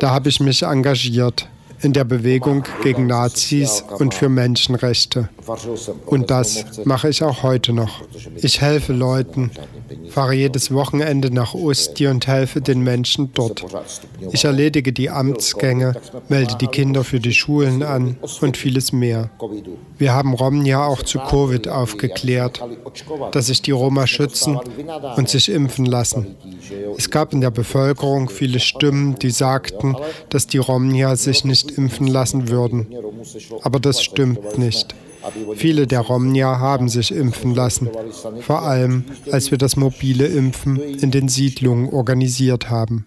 [0.00, 1.48] da habe ich mich engagiert
[1.80, 5.28] in der Bewegung gegen Nazis und für Menschenrechte.
[6.06, 8.02] Und das mache ich auch heute noch.
[8.36, 9.50] Ich helfe Leuten,
[10.10, 13.64] fahre jedes Wochenende nach Osti und helfe den Menschen dort.
[14.32, 15.94] Ich erledige die Amtsgänge,
[16.28, 19.30] melde die Kinder für die Schulen an und vieles mehr.
[19.98, 22.62] Wir haben Romnia auch zu Covid aufgeklärt,
[23.32, 24.58] dass sich die Roma schützen
[25.16, 26.36] und sich impfen lassen.
[26.96, 29.96] Es gab in der Bevölkerung viele Stimmen, die sagten,
[30.28, 32.86] dass die Romnia sich nicht impfen lassen würden.
[33.62, 34.94] Aber das stimmt nicht.
[35.56, 37.88] Viele der Romnia haben sich impfen lassen,
[38.40, 43.06] vor allem als wir das mobile Impfen in den Siedlungen organisiert haben.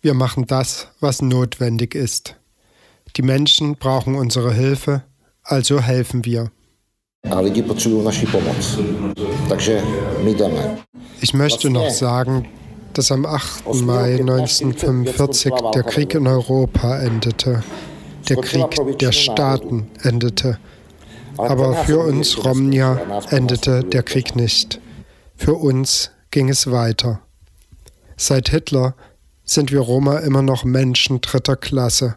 [0.00, 2.36] Wir machen das, was notwendig ist.
[3.16, 5.02] Die Menschen brauchen unsere Hilfe,
[5.42, 6.50] also helfen wir.
[11.20, 12.48] Ich möchte noch sagen,
[12.94, 13.74] dass am 8.
[13.82, 17.62] Mai 1945 der Krieg in Europa endete.
[18.28, 20.58] Der Krieg der Staaten endete.
[21.38, 24.80] Aber für uns Romnia endete der Krieg nicht.
[25.36, 27.20] Für uns ging es weiter.
[28.16, 28.94] Seit Hitler
[29.44, 32.16] sind wir Roma immer noch Menschen dritter Klasse.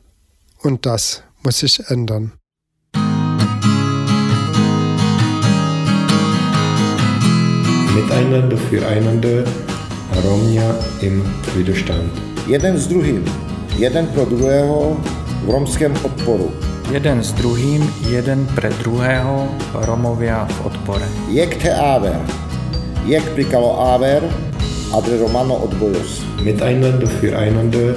[0.63, 2.33] Und das muss sich ändern.
[7.93, 9.43] Miteinander, füreinander,
[10.25, 11.23] Romnia im
[11.55, 12.11] Widerstand.
[12.47, 13.23] Jeden s druhým,
[13.77, 14.97] jeden pro druhého
[15.45, 16.70] v romském odporu.
[16.91, 17.79] Jeden s druhým,
[18.11, 19.47] jeden pre druhého,
[19.87, 21.07] Romovia v odpore.
[21.31, 22.19] Jak te áver,
[23.07, 24.19] jak prikalo áver,
[24.91, 26.19] adre Romano odbojos.
[26.43, 27.95] Miteinander, füreinander,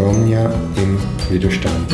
[0.00, 0.48] Romnia
[0.80, 0.96] im
[1.28, 1.92] Widerstand.